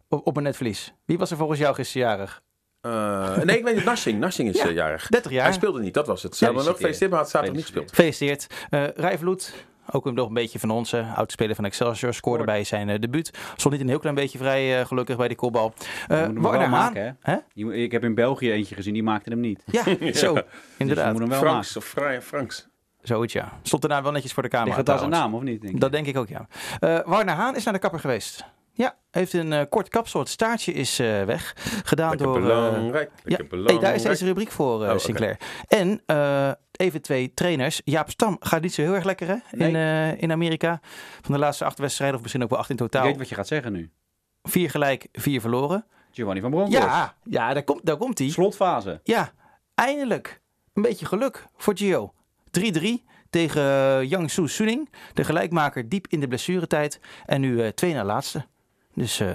op, 0.08 0.26
op 0.26 0.32
mijn 0.34 0.46
netvlies. 0.46 0.92
Wie 1.04 1.18
was 1.18 1.30
er 1.30 1.36
volgens 1.36 1.58
jou 1.58 1.74
gisteren 1.74 2.08
jarig? 2.08 2.42
Eh, 2.80 3.36
nee, 3.44 3.58
ik 3.58 3.64
weet 3.64 3.74
het. 3.76 3.84
Narsing. 3.84 4.18
Narsing 4.20 4.48
is 4.48 4.62
Ja. 4.62 4.68
jarig. 4.70 5.06
30 5.08 5.32
jaar. 5.32 5.44
Hij 5.44 5.52
speelde 5.52 5.80
niet, 5.80 5.94
dat 5.94 6.06
was 6.06 6.22
het. 6.22 6.36
Ze 6.36 6.44
Ja, 6.44 6.50
hebben 6.50 6.64
hem 6.64 6.72
wel 6.72 6.74
gefeliciteerd, 6.90 7.10
maar 7.10 7.20
hij 7.20 7.30
had 7.30 7.40
zaterdag 7.40 7.56
niet 7.56 7.64
gespeeld. 7.66 7.88
Gefeliciteerd. 7.94 8.46
Eh 8.70 8.88
Rijvloed, 8.94 9.52
ook 9.90 10.12
nog 10.12 10.28
een 10.28 10.34
beetje 10.34 10.58
van 10.58 10.70
ons. 10.70 10.92
eh 10.92 11.18
oud-speler 11.18 11.54
van 11.54 11.64
Excelsior, 11.64 12.14
scoorde 12.14 12.44
bij 12.44 12.64
zijn 12.64 12.88
eh, 12.88 13.00
debuut. 13.00 13.30
Stond 13.56 13.74
niet 13.74 13.82
een 13.82 13.88
heel 13.88 13.98
klein 13.98 14.14
beetje 14.14 14.38
vrij 14.38 14.80
eh, 14.80 14.86
gelukkig 14.86 15.16
bij 15.16 15.28
die 15.28 15.36
kopbal. 15.36 15.72
Eh 16.08 16.20
Je 16.20 16.24
moet 16.26 16.34
hem 16.34 16.42
Warner 16.42 16.60
wel 16.60 16.68
Haan. 16.78 16.92
maken, 16.92 17.16
hè? 17.20 17.36
Ik 17.72 17.92
heb 17.92 18.04
in 18.04 18.14
België 18.14 18.52
eentje 18.52 18.74
gezien, 18.74 18.92
die 18.92 19.02
maakte 19.02 19.30
hem 19.30 19.40
niet. 19.40 19.62
Ja, 19.66 19.82
zo. 20.12 20.32
Dus 20.34 20.42
Inderdaad. 20.76 21.12
moet 21.12 21.20
hem 21.20 21.30
wel 21.30 21.38
Franks 21.40 21.74
maken. 21.74 21.80
of 21.80 21.84
Vrij 21.84 22.22
Franks. 22.22 22.68
Zoiets, 23.02 23.32
ja. 23.32 23.52
Stond 23.62 23.82
daarna 23.82 24.02
wel 24.02 24.12
netjes 24.12 24.32
voor 24.32 24.42
de 24.42 24.48
camera. 24.48 24.68
Ligt 24.76 24.86
het 24.86 24.88
als 24.96 25.02
een 25.02 25.10
naam, 25.10 25.34
of 25.34 25.42
niet? 25.42 25.60
Denk 25.62 25.74
ik? 25.74 25.80
Dat 25.80 25.92
denk 25.92 26.06
ik 26.06 26.16
ook, 26.16 26.28
ja. 26.28 26.46
Eh 26.80 26.98
Warner 27.04 27.34
Haan 27.34 27.56
is 27.56 27.64
naar 27.64 27.74
de 27.74 27.80
kapper 27.80 28.00
geweest. 28.00 28.44
Ja, 28.76 28.94
heeft 29.10 29.32
een 29.32 29.68
kort 29.68 29.88
kapsel. 29.88 30.20
Het 30.20 30.28
staartje 30.28 30.72
is 30.72 30.98
eh, 30.98 31.22
weg. 31.22 31.56
Gedaan 31.84 32.08
Lekker 32.08 32.26
door... 32.26 32.36
eh, 32.36 32.42
belangrijk. 32.46 33.10
ja, 33.24 33.36
hey, 33.64 33.78
daar 33.78 33.94
is 33.94 34.02
deze 34.02 34.24
rubriek 34.24 34.50
voor, 34.50 34.80
Oh. 34.86 34.98
Sinclair. 34.98 35.36
En 35.68 36.02
eh, 36.06 36.50
even 36.84 37.02
twee 37.02 37.34
trainers. 37.34 37.80
Jaap 37.84 38.10
Stam 38.10 38.36
gaat 38.40 38.62
niet 38.62 38.74
zo 38.74 38.82
heel 38.82 38.94
erg 38.94 39.04
lekker 39.04 39.26
hè? 39.26 39.66
In, 39.66 39.76
eh, 39.76 40.22
in 40.22 40.32
Amerika. 40.32 40.80
Van 41.20 41.34
de 41.34 41.40
laatste 41.40 41.64
acht 41.64 41.78
wedstrijden, 41.78 42.16
of 42.16 42.22
misschien 42.22 42.42
ook 42.42 42.50
wel 42.50 42.58
acht 42.58 42.70
in 42.70 42.74
Ik 42.74 42.80
totaal. 42.80 43.04
weet 43.04 43.16
wat 43.16 43.28
je 43.28 43.34
gaat 43.34 43.46
zeggen 43.46 43.72
nu. 43.72 43.90
Vier 44.42 44.70
gelijk, 44.70 45.08
vier 45.12 45.40
verloren. 45.40 45.86
Giovanni 46.10 46.40
van 46.40 46.50
Bronckhorst. 46.50 46.86
Ja, 46.86 47.14
ja 47.24 47.54
daar, 47.54 47.64
komt, 47.64 47.86
daar 47.86 47.96
komt 47.96 48.18
hij. 48.18 48.28
Slotfase. 48.28 49.00
Ja, 49.02 49.32
eindelijk. 49.74 50.40
Een 50.72 50.82
beetje 50.82 51.06
geluk 51.06 51.46
voor 51.56 51.76
Gio. 51.76 52.12
3-3 52.50 53.04
tegen 53.30 53.62
uh, 53.62 54.10
Yang 54.10 54.30
Su 54.30 54.48
Suning. 54.48 54.88
De 55.12 55.24
gelijkmaker 55.24 55.88
diep 55.88 56.06
in 56.08 56.20
de 56.20 56.28
blessuretijd. 56.28 57.00
En 57.26 57.40
nu 57.40 57.62
eh, 57.62 57.68
twee 57.68 57.94
na 57.94 58.04
laatste. 58.04 58.46
Dus 58.94 59.20
eh, 59.20 59.34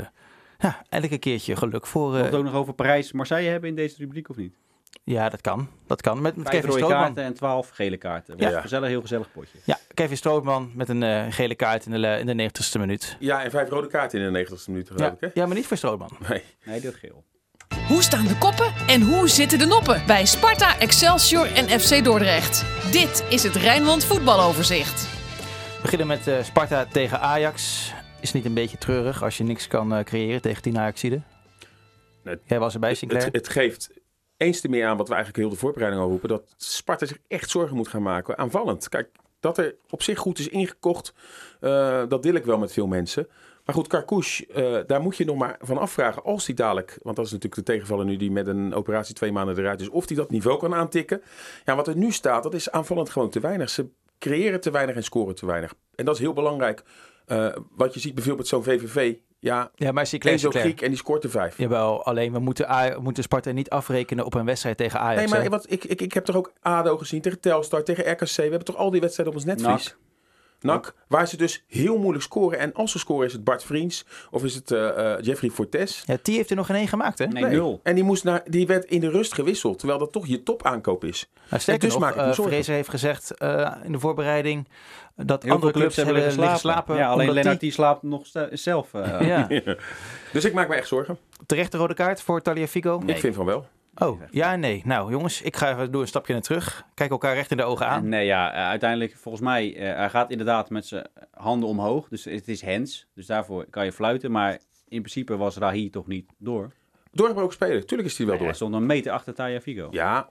ja, 0.59 0.81
elke 0.89 1.17
keertje 1.17 1.55
geluk 1.55 1.87
voor... 1.87 2.11
We 2.11 2.17
eh, 2.17 2.23
het 2.23 2.35
ook 2.35 2.43
nog 2.43 2.53
over 2.53 2.73
Parijs-Marseille 2.73 3.49
hebben 3.49 3.69
in 3.69 3.75
deze 3.75 3.95
rubriek 3.97 4.29
of 4.29 4.35
niet? 4.35 4.55
Ja, 5.03 5.29
dat 5.29 5.41
kan. 5.41 5.69
Dat 5.87 6.01
kan. 6.01 6.21
Met, 6.21 6.33
Kevin 6.33 6.61
rode 6.61 6.71
Strootman. 6.71 6.89
kaarten 7.01 7.23
en 7.23 7.33
twaalf 7.33 7.69
gele 7.69 7.97
kaarten. 7.97 8.33
Ja. 8.37 8.49
Ja. 8.49 8.61
Gezellig, 8.61 8.89
heel 8.89 9.01
gezellig 9.01 9.31
potje. 9.31 9.57
Ja, 9.63 9.77
Kevin 9.93 10.17
Strootman 10.17 10.71
met 10.75 10.89
een 10.89 11.03
eh, 11.03 11.25
gele 11.29 11.55
kaart 11.55 11.85
in 11.85 12.01
de, 12.01 12.17
in 12.25 12.37
de 12.37 12.49
90ste 12.49 12.79
minuut. 12.79 13.15
Ja, 13.19 13.43
en 13.43 13.51
vijf 13.51 13.69
rode 13.69 13.87
kaarten 13.87 14.19
in 14.21 14.33
de 14.33 14.45
90ste 14.45 14.65
minuut, 14.67 14.87
geloof 14.87 15.01
Ja, 15.01 15.11
ik, 15.11 15.17
hè? 15.19 15.27
ja, 15.33 15.45
maar 15.45 15.55
niet 15.55 15.67
voor 15.67 15.77
Strootman. 15.77 16.11
Nee. 16.29 16.43
Nee, 16.63 16.81
dat 16.81 16.95
geel. 16.95 17.23
Hoe 17.87 18.03
staan 18.03 18.25
de 18.27 18.37
koppen 18.37 18.73
en 18.87 19.01
hoe 19.01 19.27
zitten 19.27 19.59
de 19.59 19.65
noppen 19.65 20.03
bij 20.07 20.25
Sparta, 20.25 20.79
Excelsior 20.79 21.45
en 21.55 21.79
FC 21.79 22.03
Dordrecht? 22.03 22.65
Dit 22.91 23.23
is 23.29 23.43
het 23.43 23.55
Rijnmond 23.55 24.05
voetbaloverzicht. 24.05 25.01
We 25.75 25.81
beginnen 25.81 26.07
met 26.07 26.27
eh, 26.27 26.43
Sparta 26.43 26.85
tegen 26.85 27.19
Ajax. 27.19 27.91
Is 28.21 28.31
niet 28.31 28.45
een 28.45 28.53
beetje 28.53 28.77
treurig 28.77 29.23
als 29.23 29.37
je 29.37 29.43
niks 29.43 29.67
kan 29.67 29.93
eh, 29.95 30.03
creëren 30.03 30.41
tegen 30.41 30.61
10 30.61 30.77
Ajaxiden? 30.79 31.25
Nee, 32.23 32.37
Jij 32.45 32.59
was 32.59 32.73
erbij, 32.73 32.93
Sinclair. 32.93 33.25
Het, 33.25 33.35
het 33.35 33.49
geeft 33.49 33.89
eens 34.39 34.61
te 34.61 34.69
meer 34.69 34.87
aan 34.87 34.97
wat 34.97 35.07
we 35.07 35.13
eigenlijk 35.13 35.43
heel 35.43 35.53
de 35.53 35.59
voorbereiding 35.59 36.03
al 36.03 36.09
roepen. 36.09 36.29
Dat 36.29 36.53
Sparta 36.57 37.05
zich 37.05 37.17
echt 37.27 37.49
zorgen 37.49 37.75
moet 37.75 37.87
gaan 37.87 38.01
maken. 38.01 38.37
Aanvallend. 38.37 38.89
Kijk, 38.89 39.09
dat 39.39 39.57
er 39.57 39.75
op 39.89 40.01
zich 40.03 40.19
goed 40.19 40.39
is 40.39 40.47
ingekocht. 40.47 41.13
eh, 41.59 42.03
dat 42.07 42.23
deel 42.23 42.33
ik 42.33 42.45
wel 42.45 42.57
met 42.57 42.73
veel 42.73 42.87
mensen. 42.87 43.27
Maar 43.65 43.75
goed, 43.75 43.87
Karkouche, 43.87 44.47
eh, 44.47 44.87
daar 44.87 45.01
moet 45.01 45.17
je 45.17 45.25
nog 45.25 45.37
maar 45.37 45.57
van 45.59 45.77
afvragen 45.77 46.23
als 46.23 46.45
hij 46.45 46.55
dadelijk, 46.55 46.99
want 47.01 47.15
dat 47.15 47.25
is 47.25 47.31
natuurlijk 47.31 47.65
de 47.65 47.71
tegenvaller 47.71 48.05
nu 48.05 48.15
die 48.17 48.31
met 48.31 48.47
een 48.47 48.73
operatie 48.73 49.15
twee 49.15 49.31
maanden 49.31 49.57
eruit 49.57 49.81
is, 49.81 49.89
of 49.89 50.07
hij 50.07 50.17
dat 50.17 50.31
niveau 50.31 50.59
kan 50.59 50.73
aantikken. 50.73 51.21
Ja, 51.65 51.75
wat 51.75 51.87
er 51.87 51.95
nu 51.97 52.11
staat, 52.11 52.43
dat 52.43 52.53
is 52.53 52.71
aanvallend 52.71 53.09
gewoon 53.09 53.29
te 53.29 53.39
weinig. 53.39 53.69
Ze 53.69 53.89
creëren 54.19 54.61
te 54.61 54.71
weinig 54.71 54.95
en 54.95 55.03
scoren 55.03 55.35
te 55.35 55.45
weinig. 55.45 55.73
En 55.95 56.05
dat 56.05 56.15
is 56.15 56.21
heel 56.21 56.33
belangrijk. 56.33 56.83
Eh, 57.25 57.55
wat 57.75 57.93
je 57.93 57.99
ziet 57.99 58.15
bijvoorbeeld 58.15 58.47
zo'n 58.47 58.63
VVV, 58.63 59.15
ja, 59.39 59.71
Ja, 59.75 59.91
maar 59.91 60.05
Sinclair, 60.05 60.39
Sinclair. 60.39 60.65
Griek 60.65 60.81
en 60.81 60.87
die 60.89 60.97
scoort 60.97 61.23
er 61.23 61.29
vijf. 61.29 61.57
Jawel, 61.57 62.03
alleen 62.03 62.31
we 62.33 62.39
moeten, 62.39 62.69
A- 62.71 62.93
we 62.93 63.01
moeten 63.01 63.23
Sparta 63.23 63.51
niet 63.51 63.69
afrekenen 63.69 64.25
op 64.25 64.33
een 64.33 64.45
wedstrijd 64.45 64.77
tegen 64.77 64.99
Ajax. 64.99 65.31
Nee, 65.31 65.41
maar 65.41 65.49
wat, 65.49 65.71
ik, 65.71 65.83
ik, 65.83 66.01
ik 66.01 66.13
heb 66.13 66.25
toch 66.25 66.35
ook 66.35 66.53
ADO 66.61 66.97
gezien 66.97 67.21
tegen 67.21 67.39
Telstar, 67.39 67.83
tegen 67.83 68.11
RKC. 68.11 68.35
We 68.35 68.41
hebben 68.41 68.65
toch 68.65 68.75
al 68.75 68.89
die 68.91 69.01
wedstrijden 69.01 69.35
op 69.35 69.39
ons 69.41 69.49
netvlies. 69.49 69.95
NAC. 70.61 70.93
Waar 71.07 71.27
ze 71.27 71.37
dus 71.37 71.63
heel 71.67 71.97
moeilijk 71.97 72.23
scoren. 72.23 72.59
En 72.59 72.73
als 72.73 72.91
ze 72.91 72.99
scoren 72.99 73.25
is 73.27 73.33
het 73.33 73.43
Bart 73.43 73.63
Vriends 73.63 74.05
of 74.31 74.43
is 74.43 74.55
het 74.55 74.71
eh, 74.71 75.13
eh, 75.13 75.21
Jeffrey 75.23 75.49
Fortes. 75.49 76.03
Ja, 76.05 76.17
T 76.21 76.27
heeft 76.27 76.49
er 76.49 76.55
nog 76.55 76.65
geen 76.65 76.75
één 76.75 76.87
gemaakt, 76.87 77.19
hè? 77.19 77.25
Nee, 77.25 77.43
nul. 77.45 77.79
En 77.83 77.95
die, 77.95 78.03
moest 78.03 78.23
naar, 78.23 78.41
die 78.45 78.67
werd 78.67 78.85
in 78.85 78.99
de 78.99 79.09
rust 79.09 79.33
gewisseld, 79.33 79.77
terwijl 79.79 79.99
dat 79.99 80.11
toch 80.11 80.27
je 80.27 80.43
topaankoop 80.43 81.03
is. 81.03 81.29
Nou, 81.49 81.61
sterker 81.61 81.83
dus 81.83 81.91
nog, 81.93 82.01
maak 82.01 82.15
ik 82.15 82.25
me 82.25 82.33
zorgen. 82.33 82.53
Fraser 82.53 82.73
heeft 82.75 82.89
gezegd 82.89 83.31
eh, 83.37 83.71
in 83.83 83.91
de 83.91 83.99
voorbereiding 83.99 84.67
dat 85.15 85.43
Heel 85.43 85.51
andere 85.53 85.71
veel 85.71 85.81
clubs 85.81 85.95
hebben 85.95 86.13
liggen 86.13 86.39
liggen 86.39 86.59
slapen. 86.59 86.95
Ja, 86.95 87.09
alleen 87.09 87.25
Lennart 87.31 87.59
die- 87.59 87.69
die 87.69 87.71
slaapt 87.71 88.03
nog 88.03 88.27
zelf. 88.51 88.93
eh. 88.93 89.21
Ja, 89.27 89.47
Dus 90.33 90.45
ik 90.45 90.53
maak 90.53 90.67
me 90.67 90.75
echt 90.75 90.87
zorgen. 90.87 91.17
terecht 91.45 91.71
de 91.71 91.77
rode 91.77 91.93
kaart 91.93 92.21
voor 92.21 92.41
Taliafico. 92.41 93.01
Ik 93.05 93.17
vind 93.19 93.35
van 93.35 93.45
wel. 93.45 93.67
Oh, 93.99 94.21
ja 94.31 94.51
en 94.53 94.59
nee. 94.59 94.81
Nou 94.85 95.11
jongens, 95.11 95.41
ik 95.41 95.55
ga 95.55 95.71
even 95.71 95.91
door 95.91 96.01
een 96.01 96.07
stapje 96.07 96.33
naar 96.33 96.41
terug. 96.41 96.85
Kijk 96.93 97.09
elkaar 97.11 97.33
recht 97.35 97.51
in 97.51 97.57
de 97.57 97.63
ogen 97.63 97.87
aan. 97.87 98.09
Nee, 98.09 98.25
ja, 98.25 98.53
eh, 98.53 98.67
uiteindelijk 98.67 99.15
volgens 99.17 99.43
mij, 99.43 99.75
eh, 99.75 99.95
hij 99.95 100.09
gaat 100.09 100.31
inderdaad 100.31 100.69
met 100.69 100.85
zijn 100.85 101.07
handen 101.31 101.69
omhoog. 101.69 102.07
Dus 102.07 102.23
het 102.25 102.47
is 102.47 102.65
hands. 102.65 103.07
Dus 103.15 103.25
daarvoor 103.25 103.65
kan 103.69 103.85
je 103.85 103.91
fluiten. 103.91 104.31
Maar 104.31 104.51
in 104.87 105.01
principe 105.01 105.37
was 105.37 105.57
Rahi 105.57 105.89
toch 105.89 106.07
niet 106.07 106.31
door. 106.37 106.71
Doorgebroken 107.11 107.53
speler, 107.53 107.85
tuurlijk 107.85 108.09
is 108.09 108.17
hij 108.17 108.25
wel 108.27 108.35
Hij 108.35 108.45
door. 108.45 108.55
stond 108.55 108.73
een 108.73 108.85
meter 108.85 109.11
achter 109.11 109.33
Tagliafico. 109.33 109.87
Ja, 109.91 110.27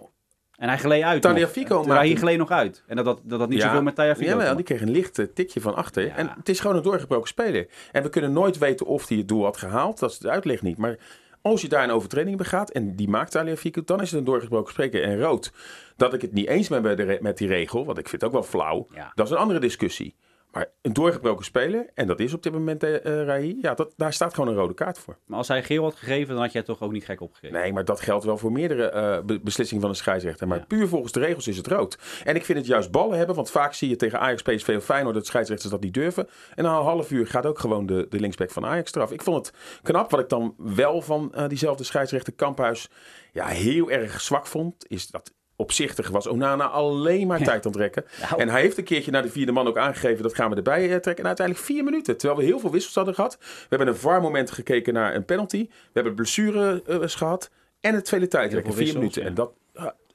En 0.57 0.69
hij 0.69 0.79
gleed 0.79 1.03
uit. 1.03 1.23
Tagliafico 1.23 1.75
nog. 1.75 1.87
maakt 1.87 1.99
Rahi 1.99 2.11
een- 2.11 2.17
gleed 2.19 2.39
nog 2.39 2.51
uit. 2.51 2.85
En 2.87 2.97
dat 2.97 3.05
dat, 3.05 3.21
dat, 3.25 3.39
dat 3.39 3.49
niet 3.49 3.59
Ja. 3.59 3.65
zoveel 3.67 3.83
met 3.83 3.97
Ja, 3.97 4.15
te 4.15 4.25
wel, 4.27 4.37
maken 4.37 4.57
die 4.57 4.65
kreeg 4.65 4.81
een 4.81 4.91
licht 4.91 5.19
eh, 5.19 5.27
tikje 5.35 5.61
van 5.61 5.75
achter. 5.75 6.05
Ja. 6.07 6.17
En 6.17 6.33
het 6.37 6.49
is 6.49 6.61
gewoon 6.61 6.77
een 6.77 6.83
doorgebroken 6.83 7.29
speler. 7.29 7.69
En 7.93 8.03
we 8.03 8.09
kunnen 8.09 8.33
nooit 8.33 8.59
weten 8.59 8.87
of 8.87 9.09
hij 9.09 9.17
het 9.19 9.29
doel 9.29 9.45
had 9.45 9.57
gehaald. 9.57 9.99
Dat 9.99 10.11
is 10.11 10.19
de 10.19 10.31
uitleg 10.31 10.63
niet. 10.63 10.79
Maar 10.79 10.97
als 11.43 11.61
je 11.63 11.69
daar 11.69 11.85
een 11.85 11.91
overtreding 11.91 12.37
begaat 12.37 12.71
en 12.71 12.97
die 12.97 13.09
maakt 13.09 13.37
Aliafico, 13.37 13.83
dan 13.85 14.01
is 14.01 14.11
het 14.11 14.19
een 14.19 14.25
doorgebroken 14.25 14.73
speler. 14.73 15.03
En 15.03 15.21
rood, 15.21 15.53
dat 15.97 16.15
ik 16.15 16.23
het 16.23 16.33
niet 16.33 16.47
eens 16.49 16.69
ben 16.69 16.83
met, 16.83 16.97
de 16.97 17.03
re- 17.03 17.19
met 17.21 17.39
die 17.39 17.49
regel, 17.49 17.85
want 17.85 17.99
ik 17.99 18.09
vind 18.09 18.23
het 18.23 18.31
ook 18.31 18.37
wel 18.37 18.51
flauw, 18.51 18.87
Ja. 18.95 19.13
dat 19.15 19.27
is 19.27 19.33
een 19.33 19.39
andere 19.39 19.61
discussie. 19.61 20.15
Maar 20.53 20.67
een 20.83 20.93
doorgebroken 20.93 21.45
speler, 21.45 21.91
en 21.95 22.07
dat 22.07 22.21
is 22.21 22.33
op 22.35 22.43
dit 22.43 22.53
moment 22.53 22.85
uh, 22.85 22.97
Rahi, 23.03 23.59
ja, 23.63 23.75
dat, 23.75 23.93
daar 23.97 24.13
staat 24.13 24.35
gewoon 24.35 24.49
een 24.49 24.61
rode 24.61 24.75
kaart 24.75 24.99
voor. 24.99 25.19
Maar 25.27 25.39
als 25.39 25.49
hij 25.49 25.63
geel 25.63 25.83
had 25.83 25.95
gegeven, 25.95 26.35
dan 26.35 26.43
had 26.43 26.53
jij 26.53 26.63
toch 26.63 26.81
ook 26.83 26.93
niet 26.93 27.05
gek 27.05 27.21
opgegeven. 27.21 27.61
Nee, 27.61 27.73
maar 27.73 27.85
dat 27.85 28.01
geldt 28.01 28.25
wel 28.25 28.39
voor 28.39 28.53
meerdere 28.53 28.89
eh, 28.89 29.19
be- 29.25 29.41
beslissingen 29.41 29.83
van 29.83 29.93
de 29.93 29.97
scheidsrechter. 29.99 30.49
Maar 30.49 30.59
Ja. 30.59 30.65
puur 30.65 30.89
volgens 30.89 31.13
de 31.13 31.21
regels 31.21 31.49
is 31.49 31.57
het 31.57 31.67
rood. 31.67 31.99
En 32.25 32.37
ik 32.37 32.45
vind 32.45 32.59
het 32.59 32.67
juist 32.67 32.91
ballen 32.91 33.19
hebben, 33.19 33.37
want 33.37 33.51
vaak 33.51 33.73
zie 33.75 33.89
je 33.89 33.97
tegen 33.97 34.21
Ajax, 34.21 34.43
PSV 34.43 34.75
of 34.77 34.85
Feyenoord 34.85 35.15
dat 35.15 35.27
scheidsrechters 35.27 35.71
dat 35.71 35.81
niet 35.81 35.95
durven. 35.95 36.29
En 36.55 36.65
na 36.65 36.77
een 36.77 36.85
half 36.85 37.11
uur 37.11 37.27
gaat 37.27 37.47
ook 37.47 37.59
gewoon 37.59 37.87
de, 37.87 38.07
de 38.09 38.21
linksback 38.21 38.51
van 38.51 38.67
Ajax 38.67 38.95
eraf. 38.95 39.13
Ik 39.13 39.23
vond 39.23 39.47
het 39.47 39.57
knap. 39.83 40.11
Wat 40.11 40.21
ik 40.21 40.29
dan 40.29 40.55
wel 40.57 41.03
van 41.03 41.35
eh, 41.35 41.49
diezelfde 41.49 41.85
scheidsrechter 41.85 42.33
Kamphuis 42.33 42.89
ja, 43.33 43.47
heel 43.47 43.91
erg 43.91 44.21
zwak 44.21 44.47
vond, 44.47 44.85
is 44.89 45.07
dat 45.09 45.33
opzichtig 45.59 46.09
was 46.09 46.27
Onana 46.27 46.67
alleen 46.67 47.27
maar 47.27 47.39
tijd 47.43 47.67
aan 47.67 47.73
het 47.73 47.81
rekken. 47.81 48.05
Nou. 48.21 48.41
En 48.41 48.49
hij 48.49 48.61
heeft 48.61 48.79
een 48.79 48.85
keertje 48.85 49.11
naar 49.11 49.23
de 49.23 49.31
vierde 49.31 49.53
man 49.53 49.67
ook 49.67 49.79
aangegeven, 49.79 50.23
dat 50.23 50.35
gaan 50.35 50.51
we 50.51 50.57
erbij 50.57 50.83
eh, 50.83 50.97
trekken. 50.97 51.19
En 51.19 51.27
uiteindelijk 51.27 51.67
vier 51.67 51.85
minuten, 51.85 52.17
terwijl 52.17 52.41
we 52.41 52.47
heel 52.47 52.59
veel 52.59 52.71
wissels 52.71 52.95
hadden 52.95 53.15
gehad. 53.15 53.37
We 53.41 53.67
hebben 53.69 53.89
een 53.89 53.97
VAR-moment 53.97 54.51
gekeken 54.51 54.93
naar 54.95 55.15
een 55.15 55.25
penalty. 55.25 55.67
We 55.69 55.91
hebben 55.93 56.15
blessure 56.15 56.83
eh, 56.87 56.97
gehad. 57.03 57.51
En 57.81 57.95
het 57.95 58.05
tweede 58.05 58.29
tijdrekken, 58.29 58.73
vier 58.73 58.79
wissels, 58.83 58.99
minuten. 59.01 59.23
ja. 59.23 59.29
En 59.29 59.35
dat, 59.35 59.53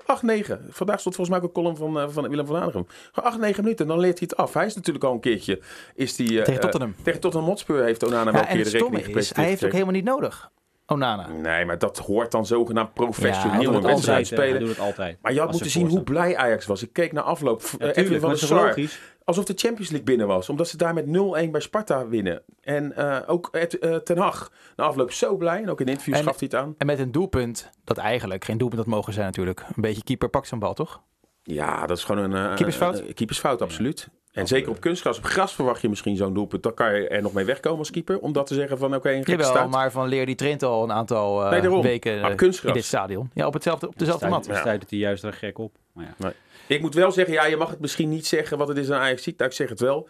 8, 0.05 0.21
9. 0.23 0.67
Vandaag 0.69 1.00
stond 1.00 1.15
volgens 1.15 1.38
mij 1.38 1.45
ook 1.47 1.55
een 1.55 1.63
column 1.63 1.77
van, 1.77 2.00
eh, 2.00 2.09
van 2.09 2.29
Willem 2.29 2.45
van 2.45 2.55
Hanegem. 2.55 2.88
8, 3.12 3.39
9 3.39 3.63
minuten, 3.63 3.88
dan 3.88 4.00
leert 4.00 4.19
hij 4.19 4.27
het 4.29 4.39
af. 4.39 4.53
Hij 4.53 4.65
is 4.65 4.75
natuurlijk 4.75 5.05
al 5.05 5.13
een 5.13 5.19
keertje... 5.19 5.59
Is 5.95 6.15
die, 6.15 6.39
eh, 6.39 6.43
Tegen 6.43 6.62
Tottenham. 6.62 6.93
eh, 6.97 7.03
tegen 7.03 7.19
Tottenham 7.19 7.49
Hotspur 7.49 7.84
heeft 7.84 8.03
Onana 8.06 8.32
wel 8.32 8.41
een 8.41 8.47
en 8.47 8.53
keer 8.56 8.63
het 8.63 8.71
de 8.71 8.77
stomme 8.77 8.95
rekening 8.97 9.19
is, 9.19 9.36
hij 9.36 9.45
heeft 9.45 9.65
ook 9.65 9.71
helemaal 9.71 9.93
niet 9.93 10.03
nodig. 10.03 10.51
Onana. 10.93 11.27
Nee, 11.27 11.65
maar 11.65 11.77
dat 11.77 11.97
hoort 11.97 12.32
dan 12.32 12.45
zogenaamd 12.45 12.93
professioneel 12.93 13.73
een 13.73 13.82
wedstrijd 13.82 14.27
spelen. 14.27 14.60
doet 14.60 14.69
het 14.69 14.79
altijd. 14.79 15.17
Maar 15.21 15.34
je 15.34 15.39
had 15.39 15.51
moeten 15.51 15.69
zien 15.69 15.88
hoe 15.88 16.03
blij 16.03 16.38
Ajax 16.38 16.65
was. 16.65 16.84
Ik 16.84 16.93
keek 16.93 17.12
naar 17.12 17.23
afloop. 17.23 17.62
Ja, 17.77 17.91
eh, 17.91 18.08
van 18.19 18.19
dat 18.29 18.32
is 18.41 18.47
Sar. 18.47 18.65
logisch. 18.67 18.99
Alsof 19.25 19.43
de 19.45 19.53
Champions 19.56 19.89
League 19.89 20.06
binnen 20.08 20.27
was. 20.27 20.49
Omdat 20.49 20.67
ze 20.67 20.77
daar 20.77 20.93
met 20.93 21.06
0-1 21.06 21.51
bij 21.51 21.62
Sparta 21.62 22.08
winnen. 22.08 22.41
En 22.62 22.95
eh, 22.95 23.17
ook 23.27 23.49
Ed- 23.51 23.79
eh, 23.79 23.95
Ten 23.95 24.17
Hag 24.17 24.51
na 24.75 24.84
afloop 24.84 25.12
zo 25.12 25.36
blij. 25.38 25.62
En 25.62 25.69
ook 25.69 25.82
in 25.82 25.86
interviews 25.88 26.17
En- 26.17 26.23
gaf 26.23 26.39
hij 26.39 26.47
het 26.51 26.60
aan. 26.62 26.75
En 26.77 26.86
met 26.86 26.99
een 26.99 27.12
doelpunt, 27.12 27.69
dat 27.84 27.97
eigenlijk 27.97 28.45
geen 28.45 28.58
doelpunt 28.58 28.82
had 28.82 28.89
mogen 28.89 29.13
zijn 29.13 29.25
natuurlijk. 29.25 29.60
Een 29.60 29.82
beetje 29.82 30.03
keeper 30.03 30.29
pakt 30.29 30.47
zijn 30.47 30.60
bal, 30.60 30.73
toch? 30.73 31.01
Ja, 31.43 31.86
dat 31.86 31.97
is 31.97 32.03
gewoon 32.03 32.23
een... 32.32 32.49
eh, 32.49 32.56
Keepersfout? 32.56 32.99
eh, 32.99 33.13
keepersfout, 33.13 33.62
absoluut. 33.62 34.08
En 34.34 34.48
zeker 34.48 34.69
op 34.69 34.80
kunstgras. 34.80 35.17
Op 35.17 35.24
gras 35.26 35.54
verwacht 35.56 35.82
je 35.82 35.89
misschien 35.89 36.15
zo'n 36.15 36.34
doelpunt. 36.34 36.63
Dan 36.63 36.74
kan 36.74 36.96
je 36.96 37.08
er 37.08 37.22
nog 37.22 37.34
mee 37.34 37.46
wegkomen 37.46 37.80
als 37.80 37.91
keeper. 37.91 38.19
Om 38.19 38.34
dat 38.34 38.48
te 38.48 38.54
zeggen 38.54 38.78
van 38.78 38.96
oké, 38.96 39.10
een 39.10 39.15
gekke 39.15 39.32
Jawel, 39.32 39.46
staat. 39.50 39.69
maar 39.69 39.91
Van 39.91 40.08
Leer 40.08 40.26
die 40.26 40.36
traint 40.36 40.63
al 40.63 40.84
een 40.84 40.91
aantal 40.91 41.43
eh, 41.43 41.52
Nee, 41.52 41.62
daarom. 41.62 41.82
weken 41.82 42.36
kunstgras. 42.36 42.69
in 42.72 42.78
dit 42.78 42.86
stadion. 42.86 43.30
Ja, 43.34 43.46
op, 43.48 43.54
hetzelfde, 43.54 43.88
op 43.88 44.00
dezelfde 44.00 44.28
mat. 44.28 44.43
Stuit- 44.43 44.60
stuit 44.60 44.82
het 44.82 44.89
hij 44.89 45.00
juist 45.00 45.24
er 45.24 45.34
gek 45.34 45.58
op. 45.58 45.76
Maar 45.93 46.13
ja. 46.19 46.34
Ik 46.67 46.82
moet 46.82 46.93
wel 46.93 47.12
zeggen, 47.12 47.34
ja, 47.34 47.46
je 47.46 47.58
mag 47.58 47.69
het 47.69 47.80
misschien 47.80 48.10
niet 48.10 48.28
zeggen 48.28 48.58
wat 48.58 48.67
het 48.67 48.78
is 48.78 48.89
aan 48.91 49.00
Ajax. 49.02 49.26
Nou, 49.26 49.36
ik 49.50 49.52
zeg 49.52 49.69
het 49.69 49.80
wel. 49.80 50.10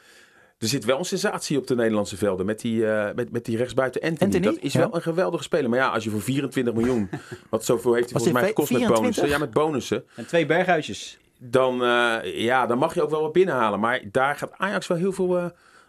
Er 0.57 0.67
zit 0.69 0.85
wel 0.85 0.97
een 0.97 1.05
sensatie 1.05 1.57
op 1.57 1.67
de 1.67 1.75
Nederlandse 1.75 2.17
velden 2.17 2.45
met 2.45 2.59
die, 2.61 2.87
eh, 2.87 3.13
met, 3.15 3.31
met 3.31 3.45
die 3.45 3.57
rechtsbuiten 3.57 4.01
Anthony. 4.01 4.33
Anthony? 4.35 4.55
Dat 4.55 4.63
is 4.63 4.73
Ja. 4.73 4.79
wel 4.79 4.95
een 4.95 5.01
geweldige 5.01 5.43
speler. 5.43 5.69
Maar 5.69 5.79
ja, 5.79 5.87
als 5.87 6.03
je 6.03 6.09
voor 6.09 6.21
24 6.21 6.73
miljoen, 6.73 7.09
wat 7.49 7.65
zoveel 7.65 7.93
heeft 7.93 8.09
hij 8.09 8.19
volgens 8.19 8.33
mij 8.39 8.47
gekost 8.47 8.69
met 8.71 8.77
24? 8.79 9.01
bonussen. 9.01 9.27
Ja, 9.29 9.37
met 9.45 9.53
bonussen. 9.53 10.03
En 10.15 10.25
twee 10.27 10.45
berghuisjes. 10.45 11.17
Dan, 11.43 11.83
eh, 11.83 12.39
ja, 12.39 12.65
dan 12.65 12.77
mag 12.77 12.93
je 12.93 13.01
ook 13.01 13.09
wel 13.09 13.21
wat 13.21 13.31
binnenhalen. 13.33 13.79
Maar 13.79 14.01
daar 14.11 14.35
gaat 14.35 14.53
Ajax 14.57 14.87
wel 14.87 14.97
heel 14.97 15.11
veel 15.11 15.37
eh, 15.37 15.45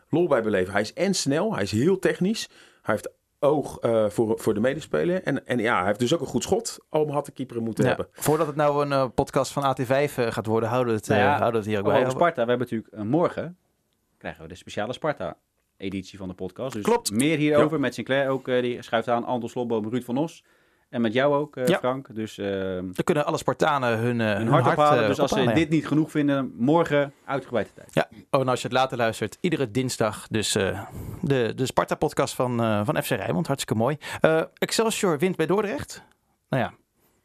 lol 0.08 0.28
bij 0.28 0.42
beleven. 0.42 0.72
Hij 0.72 0.82
is 0.82 0.92
en 0.92 1.14
snel, 1.14 1.54
hij 1.54 1.62
is 1.62 1.72
heel 1.72 1.98
technisch. 1.98 2.48
Hij 2.82 2.94
heeft 2.94 3.10
oog 3.44 3.78
eh, 3.78 4.08
voor, 4.08 4.38
voor 4.38 4.54
de 4.54 4.60
medespeler. 4.60 5.22
En, 5.22 5.46
en 5.46 5.58
ja, 5.58 5.76
hij 5.78 5.86
heeft 5.86 5.98
dus 5.98 6.14
ook 6.14 6.20
een 6.20 6.26
goed 6.26 6.42
schot. 6.42 6.78
Alm 6.88 7.10
had 7.10 7.26
de 7.26 7.32
keeper 7.32 7.62
moeten 7.62 7.84
Ja, 7.84 7.88
hebben. 7.90 8.08
Voordat 8.12 8.46
het 8.46 8.56
nou 8.56 8.90
een 8.90 9.12
podcast 9.12 9.52
van 9.52 9.76
AT5 9.76 9.88
eh, 9.88 10.06
gaat 10.14 10.46
worden, 10.46 10.68
houden 10.68 10.92
we 10.92 10.98
het, 10.98 11.08
Nou 11.08 11.20
ja, 11.20 11.28
houden 11.28 11.50
we 11.50 11.56
het 11.56 11.66
hier 11.66 11.78
ook 11.78 11.86
Over 11.86 12.02
bij. 12.02 12.10
Sparta, 12.10 12.42
we 12.44 12.48
hebben 12.48 12.68
natuurlijk 12.70 13.04
morgen 13.04 13.56
krijgen 14.18 14.42
we 14.42 14.48
de 14.48 14.54
speciale 14.54 14.92
Sparta-editie 14.92 16.18
van 16.18 16.28
de 16.28 16.34
podcast. 16.34 16.72
Dus 16.72 16.82
Klopt. 16.82 17.10
meer 17.10 17.36
hierover 17.36 17.80
met 17.80 17.94
Sinclair 17.94 18.28
ook. 18.28 18.44
die 18.46 18.82
schuift 18.82 19.08
aan 19.08 19.24
Anton 19.24 19.48
Slobboom, 19.48 19.88
Ruud 19.88 20.04
van 20.04 20.16
Os. 20.16 20.44
En 20.94 21.00
met 21.00 21.12
jou 21.12 21.34
ook, 21.34 21.56
eh, 21.56 21.66
Ja. 21.66 21.78
Frank. 21.78 22.14
Dus 22.14 22.38
eh, 22.38 22.46
hun 22.46 22.92
Dan 22.92 23.04
kunnen 23.04 23.26
alle 23.26 23.38
Spartanen 23.38 23.98
hun, 23.98 24.20
eh, 24.20 24.34
hun 24.34 24.48
hart 24.48 24.64
hart 24.64 24.78
ophalen. 24.78 25.02
eh, 25.02 25.08
dus 25.08 25.20
als 25.20 25.30
ze 25.30 25.36
ophalen, 25.36 25.54
dit 25.54 25.68
niet 25.68 25.86
genoeg 25.86 26.10
vinden, 26.10 26.52
morgen 26.56 27.12
uitgebreid 27.24 27.66
de 27.66 27.72
tijd. 27.74 27.88
Ja, 27.94 28.08
oh, 28.30 28.40
en 28.40 28.48
als 28.48 28.60
je 28.60 28.66
het 28.68 28.76
later 28.76 28.96
luistert, 28.96 29.38
iedere 29.40 29.70
dinsdag 29.70 30.26
dus 30.30 30.52
de, 30.52 31.52
de 31.54 31.66
Sparta-podcast 31.66 32.34
van, 32.34 32.84
van 32.84 33.02
FC 33.02 33.08
Rijnmond. 33.08 33.46
Hartstikke 33.46 33.82
mooi. 33.82 33.96
Excelsior 34.54 35.18
wint 35.18 35.36
bij 35.36 35.46
Dordrecht. 35.46 36.02
Nou 36.48 36.62
ja, 36.62 36.72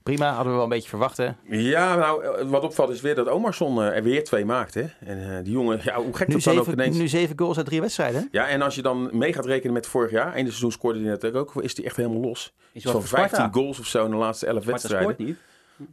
prima. 0.04 0.28
Hadden 0.34 0.48
we 0.48 0.54
wel 0.54 0.64
een 0.64 0.70
beetje 0.70 0.90
verwacht, 0.90 1.18
hè? 1.18 1.30
Ja, 1.44 1.96
nou, 1.96 2.24
eh, 2.24 2.50
wat 2.50 2.64
opvalt 2.64 2.90
is 2.90 3.02
weer 3.02 3.16
dat 3.16 3.30
Omarsson 3.30 3.82
eh, 3.82 3.96
er 3.96 4.04
weer 4.04 4.24
twee 4.24 4.46
maakt. 4.46 4.74
Hè? 4.74 4.86
En 5.00 5.38
eh, 5.38 5.44
die 5.44 5.54
jongen, 5.54 5.80
ja, 5.84 5.96
hoe 5.96 6.16
gek 6.16 6.28
Nu 6.28 6.34
dat 6.34 6.44
dan 6.44 6.58
ook 6.58 6.66
zeven, 6.66 6.80
ineens... 6.80 6.98
nu 6.98 7.08
zeven 7.08 7.40
goals 7.40 7.58
uit 7.58 7.66
drie 7.66 7.82
wedstrijden. 7.82 8.28
Ja, 8.32 8.48
en 8.48 8.62
als 8.62 8.76
je 8.76 8.82
dan 8.82 9.10
mee 9.12 9.34
gaat 9.34 9.46
rekenen 9.46 9.74
met 9.74 9.88
vorig 9.88 10.12
jaar, 10.12 10.34
einde 10.34 10.50
seizoen 10.50 10.72
scoorde 10.72 11.00
hij 11.00 11.10
natuurlijk 11.10 11.56
ook, 11.56 11.64
is 11.64 11.76
hij 11.76 11.86
echt 11.86 11.96
helemaal 11.96 12.22
los. 12.22 12.54
Is 12.72 12.84
voor 12.84 13.04
15 13.04 13.36
Sparta. 13.38 13.50
goals 13.60 13.80
of 13.80 13.86
zo 13.86 14.06
in 14.06 14.12
de 14.12 14.18
laatste 14.18 14.46
11 14.46 14.62
Sparta 14.62 14.72
wedstrijden. 14.72 15.14
scoort 15.14 15.28
niet. 15.28 15.38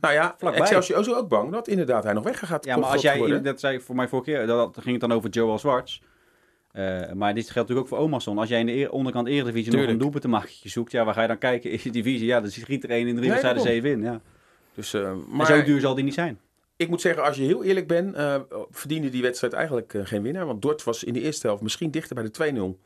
Nou 0.00 0.14
ja, 0.14 0.34
Vlakbij. 0.38 0.62
Excelsior 0.62 1.00
is 1.00 1.14
ook 1.14 1.28
bang 1.28 1.52
dat 1.52 1.68
inderdaad 1.68 2.04
hij 2.04 2.12
nog 2.12 2.24
weggaat. 2.24 2.64
Ja, 2.64 2.76
maar 2.76 2.90
als 2.90 3.02
jij, 3.02 3.42
dat 3.42 3.60
zei 3.60 3.76
ik 3.76 3.82
voor 3.82 3.94
mij 3.94 4.08
vorige 4.08 4.30
keer, 4.30 4.46
dat 4.46 4.76
ging 4.80 5.00
het 5.00 5.00
dan 5.00 5.12
over 5.12 5.30
Joel 5.30 5.58
Zwarts. 5.58 6.02
Eh, 6.76 7.12
maar 7.12 7.34
dit 7.34 7.50
geldt 7.50 7.68
natuurlijk 7.68 7.78
ook 7.80 7.88
voor 7.88 7.98
Omarsson. 7.98 8.38
Als 8.38 8.48
jij 8.48 8.60
in 8.60 8.66
de 8.66 8.72
eer- 8.74 8.90
onderkant 8.90 9.28
Eredivisie 9.28 9.64
nog 9.64 9.70
Tuurlijk. 9.70 9.92
een 9.92 9.98
doelpunt 9.98 10.22
te 10.22 10.28
maken 10.28 10.50
zoekt, 10.62 10.92
ja, 10.92 11.04
waar 11.04 11.14
ga 11.14 11.22
je 11.22 11.28
dan 11.28 11.38
kijken? 11.38 11.70
In 11.70 11.78
de 11.82 11.90
divisie, 11.90 12.26
ja, 12.26 12.40
dan 12.40 12.50
schiet 12.50 12.84
er 12.84 12.90
één 12.90 13.06
in 13.06 13.14
drie 13.16 13.18
Nee, 13.20 13.28
wedstrijden 13.28 13.62
daarom. 13.64 13.82
zeven 13.82 13.98
in. 13.98 14.02
Ja. 14.12 14.20
Dus, 14.74 14.94
eh, 14.94 15.12
Maar 15.28 15.46
zo 15.46 15.62
duur 15.62 15.80
zal 15.80 15.94
die 15.94 16.04
niet 16.04 16.14
zijn. 16.14 16.38
ik 16.76 16.88
moet 16.88 17.00
zeggen, 17.00 17.22
als 17.24 17.36
je 17.36 17.42
heel 17.42 17.64
eerlijk 17.64 17.86
bent, 17.86 18.14
eh, 18.14 18.40
verdiende 18.70 19.08
die 19.08 19.22
wedstrijd 19.22 19.52
eigenlijk 19.52 19.94
eh, 19.94 20.00
geen 20.04 20.22
winnaar. 20.22 20.46
Want 20.46 20.62
Dort 20.62 20.84
was 20.84 21.04
in 21.04 21.12
de 21.12 21.20
eerste 21.20 21.46
helft 21.46 21.62
misschien 21.62 21.90
dichter 21.90 22.14
bij 22.14 22.24
de 22.24 22.30
2-0. 22.30 22.78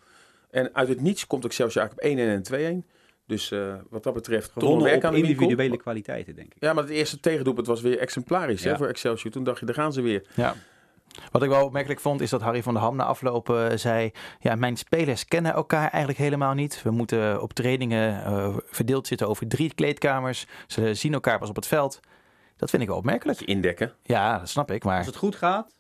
En 0.51 0.75
uit 0.75 0.89
het 0.89 1.01
niets 1.01 1.27
komt 1.27 1.45
Excelsior 1.45 1.83
eigenlijk 1.83 2.07
op 2.07 2.19
1-1 2.19 2.35
en 2.35 2.43
2-1. 2.83 2.87
Dus 3.27 3.51
eh, 3.51 3.75
wat 3.91 4.03
dat 4.03 4.15
betreft, 4.15 4.45
toch 4.47 4.55
nog 4.55 4.63
Gewonnen 4.65 4.91
werk 4.91 5.05
aan 5.05 5.13
de 5.13 5.19
individuele 5.19 5.77
kwaliteiten, 5.77 6.35
denk 6.35 6.55
ik. 6.55 6.63
Ja, 6.63 6.73
maar 6.73 6.83
het 6.85 6.93
eerste 6.93 7.21
tegendoelpunt 7.21 7.67
was 7.67 7.81
weer 7.81 7.99
exemplarisch 7.99 8.65
hè, 8.65 8.77
voor 8.77 8.87
Excelsior. 8.87 9.33
Toen 9.33 9.45
dacht 9.45 9.61
je, 9.61 9.67
daar 9.67 9.75
gaan 9.75 9.93
ze 9.93 10.01
weer. 10.03 10.23
Ja. 10.35 10.55
Wat 11.31 11.43
ik 11.43 11.49
wel 11.49 11.65
opmerkelijk 11.65 12.01
vond, 12.01 12.21
is 12.21 12.31
dat 12.31 12.41
Harry 12.41 12.63
van 12.63 12.75
der 12.75 12.83
Ham 12.83 12.97
na 12.97 13.05
afloop 13.05 13.51
eh, 13.51 13.67
zei... 13.75 14.11
Ja, 14.41 14.55
mijn 14.55 14.77
spelers 14.77 15.25
kennen 15.25 15.53
elkaar 15.53 15.89
eigenlijk 15.89 16.19
helemaal 16.19 16.55
niet. 16.55 16.83
We 16.83 16.91
moeten 16.91 17.43
op 17.43 17.53
trainingen 17.53 18.25
eh, 18.25 18.57
verdeeld 18.65 19.07
zitten 19.07 19.29
over 19.29 19.49
drie 19.49 19.75
kleedkamers. 19.75 20.47
Ze 20.67 20.95
zien 20.95 21.13
elkaar 21.13 21.39
pas 21.39 21.49
op 21.49 21.57
het 21.57 21.67
veld. 21.67 22.01
Dat 22.57 22.71
vind 22.71 22.83
ik 22.83 22.89
wel 22.89 22.97
opmerkelijk. 22.97 23.41
Indekken. 23.41 23.93
Ja, 24.03 24.39
dat 24.39 24.49
snap 24.49 24.71
ik. 24.71 24.85
Maar 24.85 24.97
Als 24.97 25.07
het 25.07 25.17
goed 25.17 25.37
gaat, 25.37 25.75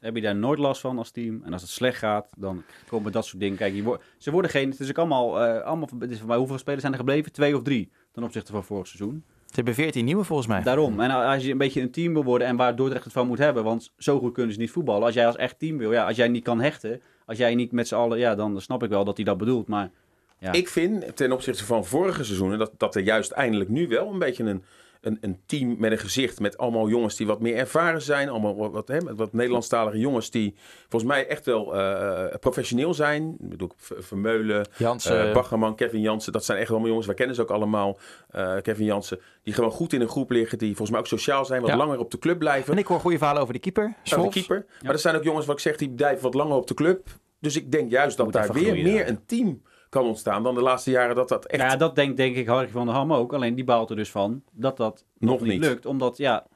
heb 0.00 0.14
je 0.14 0.20
daar 0.22 0.36
nooit 0.36 0.58
last 0.58 0.80
van 0.80 0.98
als 0.98 1.10
team. 1.10 1.42
En 1.44 1.52
als 1.52 1.62
het 1.62 1.70
slecht 1.70 1.98
gaat, 1.98 2.28
dan 2.36 2.62
komen 2.88 3.12
dat 3.12 3.24
soort 3.26 3.40
dingen. 3.40 3.56
Kijk, 3.56 3.74
je 3.74 3.82
wo- 3.82 3.98
ze 4.18 4.30
worden 4.30 4.50
geen... 4.50 4.70
Het 4.70 4.80
is 4.80 4.88
ook 4.88 4.98
allemaal... 4.98 5.40
eh, 5.44 5.62
allemaal 5.62 5.88
het 5.98 6.10
is 6.10 6.18
voor 6.18 6.28
mij, 6.28 6.36
hoeveel 6.36 6.58
spelers 6.58 6.80
zijn 6.80 6.92
er 6.92 6.98
gebleven? 6.98 7.32
Twee 7.32 7.56
of 7.56 7.62
drie 7.62 7.92
ten 8.12 8.22
opzichte 8.22 8.52
van 8.52 8.64
vorig 8.64 8.86
seizoen. 8.86 9.24
Ze 9.56 9.62
hebben 9.62 9.84
14 9.84 10.04
nieuwe 10.04 10.24
volgens 10.24 10.48
mij. 10.48 10.62
Daarom. 10.62 11.00
En 11.00 11.10
als 11.10 11.44
je 11.44 11.50
een 11.50 11.58
beetje 11.58 11.80
een 11.80 11.90
team 11.90 12.12
wil 12.12 12.24
worden 12.24 12.46
en 12.46 12.56
waar 12.56 12.76
Dordrecht 12.76 13.04
het 13.04 13.12
van 13.12 13.26
moet 13.26 13.38
hebben, 13.38 13.64
want 13.64 13.92
zo 13.98 14.18
goed 14.18 14.32
kunnen 14.32 14.52
ze 14.52 14.60
niet 14.60 14.70
voetballen. 14.70 15.02
Als 15.02 15.14
jij 15.14 15.26
als 15.26 15.36
echt 15.36 15.58
team 15.58 15.78
wil, 15.78 15.92
ja, 15.92 16.06
als 16.06 16.16
jij 16.16 16.28
niet 16.28 16.44
kan 16.44 16.60
hechten, 16.60 17.00
als 17.26 17.38
jij 17.38 17.54
niet 17.54 17.72
met 17.72 17.88
z'n 17.88 17.94
allen, 17.94 18.18
ja, 18.18 18.34
dan 18.34 18.60
snap 18.60 18.82
ik 18.82 18.90
wel 18.90 19.04
dat 19.04 19.16
hij 19.16 19.24
dat 19.24 19.38
bedoelt. 19.38 19.68
Maar 19.68 19.90
ja, 20.38 20.52
Ik 20.52 20.68
vind 20.68 21.16
ten 21.16 21.32
opzichte 21.32 21.64
van 21.64 21.84
vorige 21.84 22.24
seizoenen 22.24 22.58
dat, 22.58 22.72
dat 22.76 22.94
er 22.94 23.02
juist 23.02 23.30
eindelijk 23.30 23.70
nu 23.70 23.88
wel 23.88 24.12
een 24.12 24.18
beetje 24.18 24.44
een, 24.44 24.64
een, 25.06 25.18
een 25.20 25.40
team 25.46 25.76
met 25.78 25.92
een 25.92 25.98
gezicht. 25.98 26.40
Met 26.40 26.58
allemaal 26.58 26.88
jongens 26.88 27.16
die 27.16 27.26
wat 27.26 27.40
meer 27.40 27.56
ervaren 27.56 28.02
zijn. 28.02 28.28
Allemaal 28.28 28.70
wat, 28.70 28.88
hè, 28.88 28.98
wat 29.14 29.32
Nederlandstalige 29.32 29.98
jongens 29.98 30.30
die 30.30 30.54
volgens 30.88 31.12
mij 31.12 31.26
echt 31.26 31.46
wel 31.46 31.74
eh, 31.76 32.34
professioneel 32.40 32.94
zijn. 32.94 33.36
Ik 33.40 33.48
bedoel, 33.48 33.70
Vermeulen, 33.76 34.66
Jansen. 34.78 35.28
eh 35.28 35.32
Baggerman, 35.34 35.74
Kevin 35.76 36.00
Jansen. 36.00 36.32
Dat 36.32 36.44
zijn 36.44 36.58
echt 36.58 36.70
allemaal 36.70 36.88
jongens. 36.88 37.06
Wij 37.06 37.14
kennen 37.14 37.34
ze 37.36 37.42
ook 37.42 37.50
allemaal. 37.50 37.98
Eh, 38.30 38.56
Kevin 38.62 38.84
Jansen. 38.84 39.20
Die 39.42 39.54
gewoon 39.54 39.70
goed 39.70 39.92
in 39.92 40.00
een 40.00 40.08
groep 40.08 40.30
liggen. 40.30 40.58
Die 40.58 40.68
volgens 40.68 40.90
mij 40.90 40.98
ook 41.00 41.06
sociaal 41.06 41.44
zijn. 41.44 41.60
Wat 41.60 41.70
Ja. 41.70 41.76
langer 41.76 41.98
op 41.98 42.10
de 42.10 42.18
club 42.18 42.38
blijven. 42.38 42.72
en 42.72 42.78
ik 42.78 42.86
hoor 42.86 43.00
goede 43.00 43.18
verhalen 43.18 43.42
over 43.42 43.54
de 43.54 43.60
keeper. 43.60 43.94
De 44.04 44.28
keeper. 44.28 44.66
Maar 44.82 44.92
er 44.92 44.98
zijn 44.98 45.16
ook 45.16 45.24
jongens, 45.24 45.46
wat 45.46 45.54
ik 45.56 45.62
zeg, 45.62 45.76
die 45.76 45.90
blijven 45.90 46.22
wat 46.22 46.34
langer 46.34 46.56
op 46.56 46.66
de 46.66 46.74
club. 46.74 47.08
Dus 47.40 47.56
ik 47.56 47.72
denk 47.72 47.90
juist 47.90 48.16
dat 48.16 48.26
Moet 48.26 48.34
daar 48.34 48.52
weer 48.52 48.72
meer 48.82 49.08
een 49.08 49.26
team 49.26 49.62
kan 49.88 50.04
ontstaan 50.04 50.42
dan 50.42 50.54
de 50.54 50.62
laatste 50.62 50.90
jaren 50.90 51.14
dat 51.14 51.28
dat 51.28 51.46
echt 51.46 51.62
ja, 51.62 51.76
dat 51.76 51.94
denkt 51.94 52.16
denk 52.16 52.36
ik 52.36 52.46
Harry 52.46 52.68
van 52.68 52.86
der 52.86 52.94
Ham 52.94 53.12
ook. 53.12 53.32
Alleen 53.32 53.54
die 53.54 53.64
baalt 53.64 53.90
er 53.90 53.96
dus 53.96 54.10
van 54.10 54.42
dat 54.50 54.76
dat 54.76 55.04
nog 55.18 55.40
niet 55.40 55.52
niet. 55.52 55.60
lukt, 55.60 55.86
omdat 55.86 56.16
ja, 56.16 56.46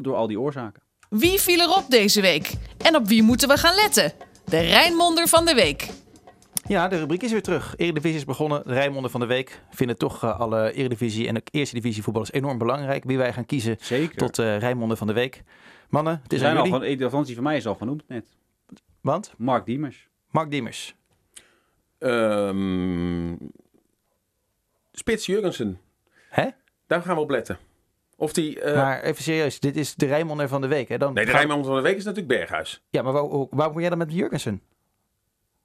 door 0.00 0.14
al 0.14 0.26
die 0.26 0.40
oorzaken. 0.40 0.82
Wie 1.08 1.40
viel 1.40 1.60
erop 1.60 1.84
deze 1.88 2.20
week? 2.20 2.52
En 2.78 2.96
op 2.96 3.06
wie 3.06 3.22
moeten 3.22 3.48
we 3.48 3.56
gaan 3.56 3.74
letten? 3.74 4.12
De 4.44 4.60
Rijnmonder 4.60 5.28
van 5.28 5.44
de 5.44 5.54
week. 5.54 5.88
Ja, 6.66 6.88
de 6.88 6.98
rubriek 6.98 7.22
is 7.22 7.30
weer 7.30 7.42
terug. 7.42 7.74
Eredivisie 7.76 8.18
is 8.18 8.24
begonnen. 8.24 8.62
De 8.66 8.72
Rijnmonden 8.72 9.10
van 9.10 9.20
de 9.20 9.26
week 9.26 9.60
vinden 9.70 9.98
toch 9.98 10.22
eh, 10.22 10.40
alle 10.40 10.72
Eredivisie 10.72 11.28
en 11.28 11.36
ook 11.36 11.48
Eerste 11.50 11.74
Divisie 11.74 12.02
voetballers 12.02 12.32
enorm 12.32 12.58
belangrijk. 12.58 13.04
Wie 13.04 13.18
wij 13.18 13.32
gaan 13.32 13.46
kiezen 13.46 13.76
Zeker. 13.80 14.16
tot 14.16 14.38
eh 14.38 14.58
Rijnmonden 14.58 14.96
van 14.96 15.06
de 15.06 15.12
week. 15.12 15.42
Mannen, 15.88 16.20
het 16.22 16.32
er 16.32 16.38
is 16.38 16.44
aan 16.44 16.44
zijn 16.44 16.72
al 16.72 16.80
jullie. 16.80 17.10
van, 17.10 17.26
van 17.26 17.42
mij 17.42 17.56
is 17.56 17.66
al 17.66 17.74
genoemd 17.74 18.02
net. 18.08 18.36
Want 19.00 19.32
Mark 19.36 19.66
Diemers. 19.66 20.08
Mark 20.30 20.50
Diemers. 20.50 20.94
Ehm, 22.04 23.34
Spits 24.92 25.26
Jurgensen, 25.26 25.80
Hè? 26.28 26.46
daar 26.86 27.02
gaan 27.02 27.14
we 27.14 27.20
op 27.22 27.30
letten. 27.30 27.58
Of 28.16 28.32
die... 28.32 28.60
eh, 28.60 28.74
maar 28.76 29.02
even 29.02 29.22
serieus, 29.22 29.60
dit 29.60 29.76
is 29.76 29.94
de 29.94 30.06
Rijnmonder 30.06 30.48
van 30.48 30.60
de 30.60 30.66
week. 30.66 30.88
Hè? 30.88 30.98
Dan 30.98 31.14
nee, 31.14 31.24
de 31.24 31.30
gaan- 31.30 31.40
Rijnmond 31.40 31.66
van 31.66 31.76
de 31.76 31.82
Week 31.82 31.96
is 31.96 32.04
natuurlijk 32.04 32.38
Berghuis. 32.38 32.82
Ja, 32.90 33.02
maar 33.02 33.12
waar, 33.12 33.46
waar 33.50 33.70
moet 33.72 33.80
jij 33.80 33.88
dan 33.90 33.98
met 33.98 34.12
Jurgensen? 34.12 34.62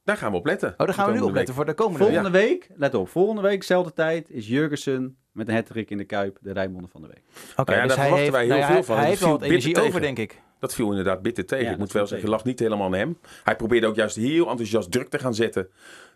Daar 0.03 0.17
gaan 0.17 0.31
we 0.31 0.37
op 0.37 0.45
letten. 0.45 0.69
Oh, 0.77 0.77
daar 0.85 0.93
gaan 0.93 1.11
we 1.11 1.17
nu 1.17 1.21
op 1.21 1.33
letten 1.33 1.53
voor 1.55 1.65
de 1.65 1.73
komende 1.73 1.99
week. 2.05 2.13
Volgende 2.13 2.37
week, 2.39 2.69
let 2.75 2.93
op, 2.93 3.09
volgende 3.09 3.41
week, 3.41 3.59
dezelfde 3.59 3.93
tijd, 3.93 4.29
is 4.29 4.47
Jurgensen 4.47 5.17
met 5.31 5.47
een 5.47 5.53
hattrick 5.53 5.89
in 5.89 5.97
de 5.97 6.03
Kuip 6.03 6.37
de 6.41 6.53
Rijnmonder 6.53 6.89
van 6.89 7.01
de 7.01 7.07
week. 7.07 7.21
Oké, 7.57 7.71
Nou 7.71 7.77
ja, 7.81 7.87
dus 7.87 7.95
daar 7.95 8.05
hij 8.05 8.07
verwachten 8.07 8.17
heeft, 8.19 8.31
wij 8.31 8.41
heel 8.45 8.49
nou 8.49 8.65
veel 8.65 8.73
hij- 8.73 8.83
van. 8.83 8.95
Hij 8.95 9.03
Dat 9.03 9.09
heeft 9.09 9.21
wel 9.21 9.31
wat 9.31 9.41
viel 9.41 9.49
energie 9.51 9.81
over, 9.81 10.01
denk 10.01 10.17
ik. 10.17 10.41
Dat 10.59 10.73
viel 10.75 10.89
inderdaad 10.89 11.21
bitter 11.21 11.45
tegen. 11.45 11.65
Ja, 11.65 11.71
ik 11.71 11.77
moet 11.77 11.91
wel 11.91 12.07
zeggen, 12.07 12.27
je 12.27 12.33
lag 12.33 12.43
niet 12.43 12.59
helemaal 12.59 12.85
aan 12.85 12.93
hem. 12.93 13.17
Hij 13.43 13.55
probeerde 13.55 13.87
ook 13.87 13.95
juist 13.95 14.15
heel 14.15 14.49
enthousiast 14.49 14.91
druk 14.91 15.09
te 15.09 15.19
gaan 15.19 15.33
zetten. 15.35 15.69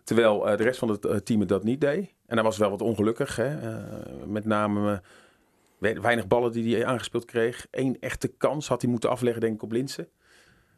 Terwijl 0.04 0.48
eh, 0.48 0.56
de 0.56 0.62
rest 0.62 0.78
van 0.78 0.88
het 0.88 1.04
eh, 1.04 1.16
team 1.16 1.40
het 1.40 1.48
dat 1.48 1.64
niet 1.64 1.80
deed. 1.80 2.14
En 2.26 2.34
hij 2.36 2.42
was 2.44 2.58
wel 2.58 2.70
wat 2.70 2.82
ongelukkig. 2.82 3.36
Hè? 3.36 3.58
Eh, 3.60 4.02
met 4.26 4.44
name 4.44 5.00
we- 5.78 6.00
weinig 6.00 6.26
ballen 6.26 6.52
die 6.52 6.74
hij 6.74 6.86
aangespeeld 6.86 7.24
kreeg. 7.24 7.66
Eén 7.70 7.96
echte 8.00 8.28
kans 8.28 8.68
had 8.68 8.82
hij 8.82 8.90
moeten 8.90 9.10
afleggen, 9.10 9.40
denk 9.40 9.54
ik, 9.54 9.62
op 9.62 9.72
Linsen. 9.72 10.08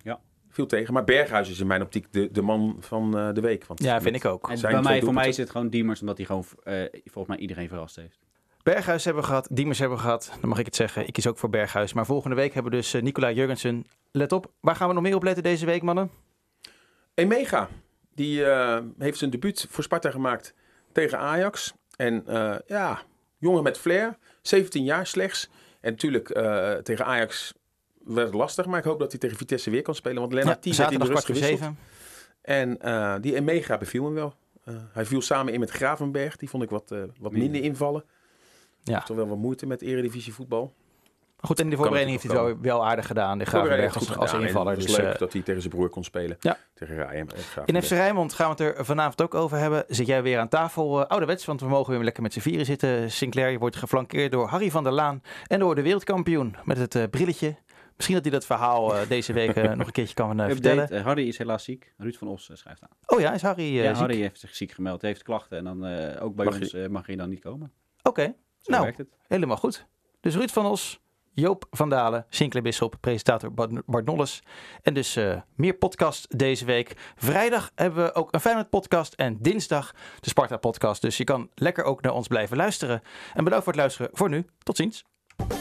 Ja. 0.02 0.20
Viel 0.48 0.66
tegen. 0.66 0.94
Maar 0.94 1.04
Berghuis 1.04 1.50
is 1.50 1.60
in 1.60 1.66
mijn 1.66 1.82
optiek 1.82 2.12
de, 2.12 2.30
de 2.32 2.42
man 2.42 2.76
van 2.80 3.18
eh, 3.18 3.32
de 3.32 3.40
week. 3.40 3.64
Want 3.66 3.82
Ja, 3.82 4.00
vind 4.00 4.16
ik 4.16 4.24
ook. 4.24 4.50
En 4.50 4.60
bij 4.60 4.80
mij, 4.82 5.02
voor 5.02 5.12
mij 5.14 5.28
is 5.28 5.36
het 5.36 5.50
gewoon 5.50 5.68
Diemers, 5.68 6.00
omdat 6.00 6.16
hij 6.16 6.26
gewoon 6.26 6.44
eh, 6.62 6.74
volgens 7.04 7.26
mij 7.26 7.36
iedereen 7.38 7.68
verrast 7.68 7.96
heeft. 7.96 8.18
Berghuis 8.62 9.04
hebben 9.04 9.22
we 9.22 9.28
gehad, 9.28 9.48
Diemers 9.50 9.78
hebben 9.78 9.96
we 9.96 10.02
gehad. 10.04 10.32
Dan 10.40 10.48
mag 10.48 10.58
ik 10.58 10.64
het 10.66 10.76
zeggen. 10.76 11.06
Ik 11.06 11.12
kies 11.12 11.26
ook 11.26 11.38
voor 11.38 11.50
Berghuis. 11.50 11.92
Maar 11.92 12.06
volgende 12.06 12.36
week 12.36 12.54
hebben 12.54 12.72
we 12.72 12.78
dus 12.78 12.92
Nicola 12.92 13.30
Jurgensen. 13.30 13.84
Let 14.10 14.32
op, 14.32 14.52
waar 14.60 14.76
gaan 14.76 14.88
we 14.88 14.94
nog 14.94 15.02
meer 15.02 15.14
op 15.14 15.22
letten 15.22 15.42
deze 15.42 15.66
week, 15.66 15.82
mannen? 15.82 16.10
Emega, 17.14 17.68
die 18.16 18.44
eh, 18.44 18.78
heeft 18.98 19.18
zijn 19.18 19.30
debuut 19.30 19.66
voor 19.70 19.84
Sparta 19.84 20.10
gemaakt 20.10 20.54
tegen 20.92 21.18
Ajax. 21.18 21.72
En 21.96 22.26
eh, 22.26 22.54
ja, 22.66 23.02
jongen 23.38 23.62
met 23.62 23.78
flair, 23.78 24.18
17 24.42 24.84
jaar 24.84 25.06
slechts. 25.06 25.48
En 25.80 25.90
natuurlijk 25.90 26.30
eh, 26.30 26.72
tegen 26.74 27.04
Ajax 27.06 27.52
werd 28.04 28.26
het 28.26 28.36
lastig, 28.36 28.66
maar 28.66 28.78
ik 28.78 28.84
hoop 28.84 28.98
dat 28.98 29.10
hij 29.10 29.20
tegen 29.20 29.36
Vitesse 29.36 29.70
weer 29.70 29.82
kan 29.82 29.94
spelen. 29.94 30.20
Want 30.20 30.32
Lennart 30.32 30.64
Ja, 30.64 30.76
werd 30.76 30.92
in 30.92 30.98
de 30.98 31.06
rust 31.06 31.24
gewisseld. 31.24 31.58
zeven. 31.58 31.78
En 32.40 32.78
die 33.20 33.34
Emega 33.34 33.78
beviel 33.78 34.02
me 34.02 34.10
wel. 34.10 34.34
Hij 34.92 35.04
viel 35.04 35.20
samen 35.20 35.52
in 35.52 35.60
met 35.60 35.70
Gravenberg. 35.70 36.36
Die 36.36 36.48
vond 36.48 36.62
ik 36.62 36.70
wat, 36.70 36.88
wat 36.88 36.98
Minder. 37.18 37.38
minder 37.38 37.62
invallen. 37.62 38.04
Ja. 38.82 39.00
Toch 39.02 39.16
wel 39.16 39.28
wat 39.28 39.38
moeite 39.38 39.66
met 39.66 39.82
eredivisie 39.82 40.34
voetbal. 40.34 40.74
Goed, 41.46 41.60
in 41.60 41.70
de 41.70 41.76
voorbereiding 41.76 42.20
heeft 42.20 42.32
hij 42.32 42.42
het 42.42 42.52
wel, 42.52 42.60
wel 42.78 42.86
aardig 42.86 43.06
gedaan. 43.06 43.38
De 43.38 43.44
Gravenberg 43.44 43.94
als, 43.94 44.16
als 44.16 44.32
invaller. 44.32 44.72
Het 44.72 44.82
Dus, 44.86 44.96
leuk 44.96 45.12
eh, 45.12 45.18
dat 45.18 45.32
hij 45.32 45.42
tegen 45.42 45.60
zijn 45.60 45.74
broer 45.74 45.88
kon 45.88 46.04
spelen. 46.04 46.36
Ja. 46.40 46.58
Tegen 46.74 46.96
Ryan. 47.08 47.28
eh, 47.28 47.62
in. 47.64 47.82
FC 47.82 47.90
Rijnmond 47.90 48.32
gaan 48.32 48.56
we 48.56 48.62
het 48.64 48.76
er 48.78 48.84
vanavond 48.84 49.22
ook 49.22 49.34
over 49.34 49.58
hebben. 49.58 49.84
Zit 49.88 50.06
jij 50.06 50.22
weer 50.22 50.38
aan 50.38 50.48
tafel, 50.48 51.00
eh, 51.02 51.06
ouderwets, 51.06 51.44
want 51.44 51.60
we 51.60 51.66
mogen 51.68 51.94
weer 51.94 52.02
lekker 52.04 52.22
met 52.22 52.32
z'n 52.32 52.40
vieren 52.40 52.66
zitten. 52.66 53.10
Sinclair, 53.10 53.50
je 53.50 53.58
wordt 53.58 53.76
geflankeerd 53.76 54.32
door 54.32 54.46
Harry 54.48 54.70
van 54.70 54.82
der 54.82 54.92
Laan 54.92 55.22
en 55.46 55.58
door 55.58 55.74
de 55.74 55.82
wereldkampioen 55.82 56.56
met 56.64 56.78
het 56.78 57.10
brilletje. 57.10 57.56
Misschien 57.96 58.14
dat 58.16 58.24
hij 58.24 58.34
dat 58.34 58.46
verhaal 58.46 58.96
eh, 58.96 59.08
deze 59.08 59.32
week 59.32 59.54
nog 59.76 59.86
een 59.86 59.92
keertje 59.92 60.14
kan 60.14 60.38
vertellen. 60.40 61.02
Harry 61.02 61.28
is 61.28 61.38
helaas 61.38 61.64
ziek. 61.64 61.92
Ruud 61.96 62.14
van 62.14 62.28
Os 62.28 62.50
schrijft 62.52 62.82
aan. 62.82 62.88
Oh 63.06 63.20
ja, 63.20 63.32
is 63.32 63.42
Harry 63.42 63.62
eh, 63.62 63.74
ja, 63.84 63.88
ziek? 63.88 63.96
Harry 63.96 64.20
heeft 64.20 64.40
zich 64.40 64.54
ziek 64.54 64.72
gemeld, 64.72 65.02
heeft 65.02 65.22
klachten 65.22 65.58
en 65.58 65.64
dan 65.64 65.84
eh, 65.86 66.22
ook 66.24 66.34
bij 66.34 66.44
Mag 66.44 66.54
ons 66.54 66.76
mag 66.90 67.06
hij 67.06 67.16
dan 67.16 67.28
niet 67.28 67.40
komen. 67.40 67.72
Oké, 68.02 68.34
Zo 68.60 68.70
Nou. 68.70 68.82
werkt 68.82 68.98
het. 68.98 69.08
helemaal 69.28 69.56
goed. 69.56 69.86
Dus 70.20 70.34
Ruud 70.36 70.50
van 70.50 70.66
Os, 70.66 71.00
Joop 71.38 71.66
van 71.70 71.88
Dalen, 71.88 72.26
Sinclair 72.28 72.64
Bisschop, 72.64 72.94
presentator 73.00 73.52
Bart 73.86 74.04
Nolles. 74.04 74.42
En 74.82 74.94
dus 74.94 75.16
eh, 75.16 75.36
meer 75.54 75.74
podcast 75.74 76.38
deze 76.38 76.64
week. 76.64 76.96
Vrijdag 77.16 77.70
hebben 77.74 78.04
we 78.04 78.14
ook 78.14 78.34
een 78.34 78.40
Feyenoord 78.40 78.70
podcast 78.70 79.12
en 79.12 79.38
dinsdag 79.40 79.92
de 80.20 80.28
Sparta 80.28 80.56
podcast. 80.56 81.02
Dus 81.02 81.16
je 81.16 81.24
kan 81.24 81.50
lekker 81.54 81.84
ook 81.84 82.02
naar 82.02 82.12
ons 82.12 82.26
blijven 82.26 82.56
luisteren. 82.56 83.02
En 83.34 83.44
bedankt 83.44 83.64
voor 83.64 83.72
het 83.72 83.82
luisteren 83.82 84.10
voor 84.12 84.28
nu. 84.28 84.46
Tot 84.62 84.76
ziens. 84.76 85.04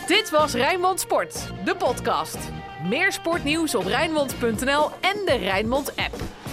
Dit 0.08 0.30
was 0.30 0.54
Rijnmond 0.54 1.00
Sport, 1.00 1.52
de 1.66 1.76
podcast. 1.76 2.38
Meer 2.84 3.12
sportnieuws 3.12 3.76
op 3.76 3.86
Rijnmond.nl 3.86 4.90
en 5.02 5.26
de 5.26 5.38
Rijnmond 5.40 5.96
app. 5.96 6.45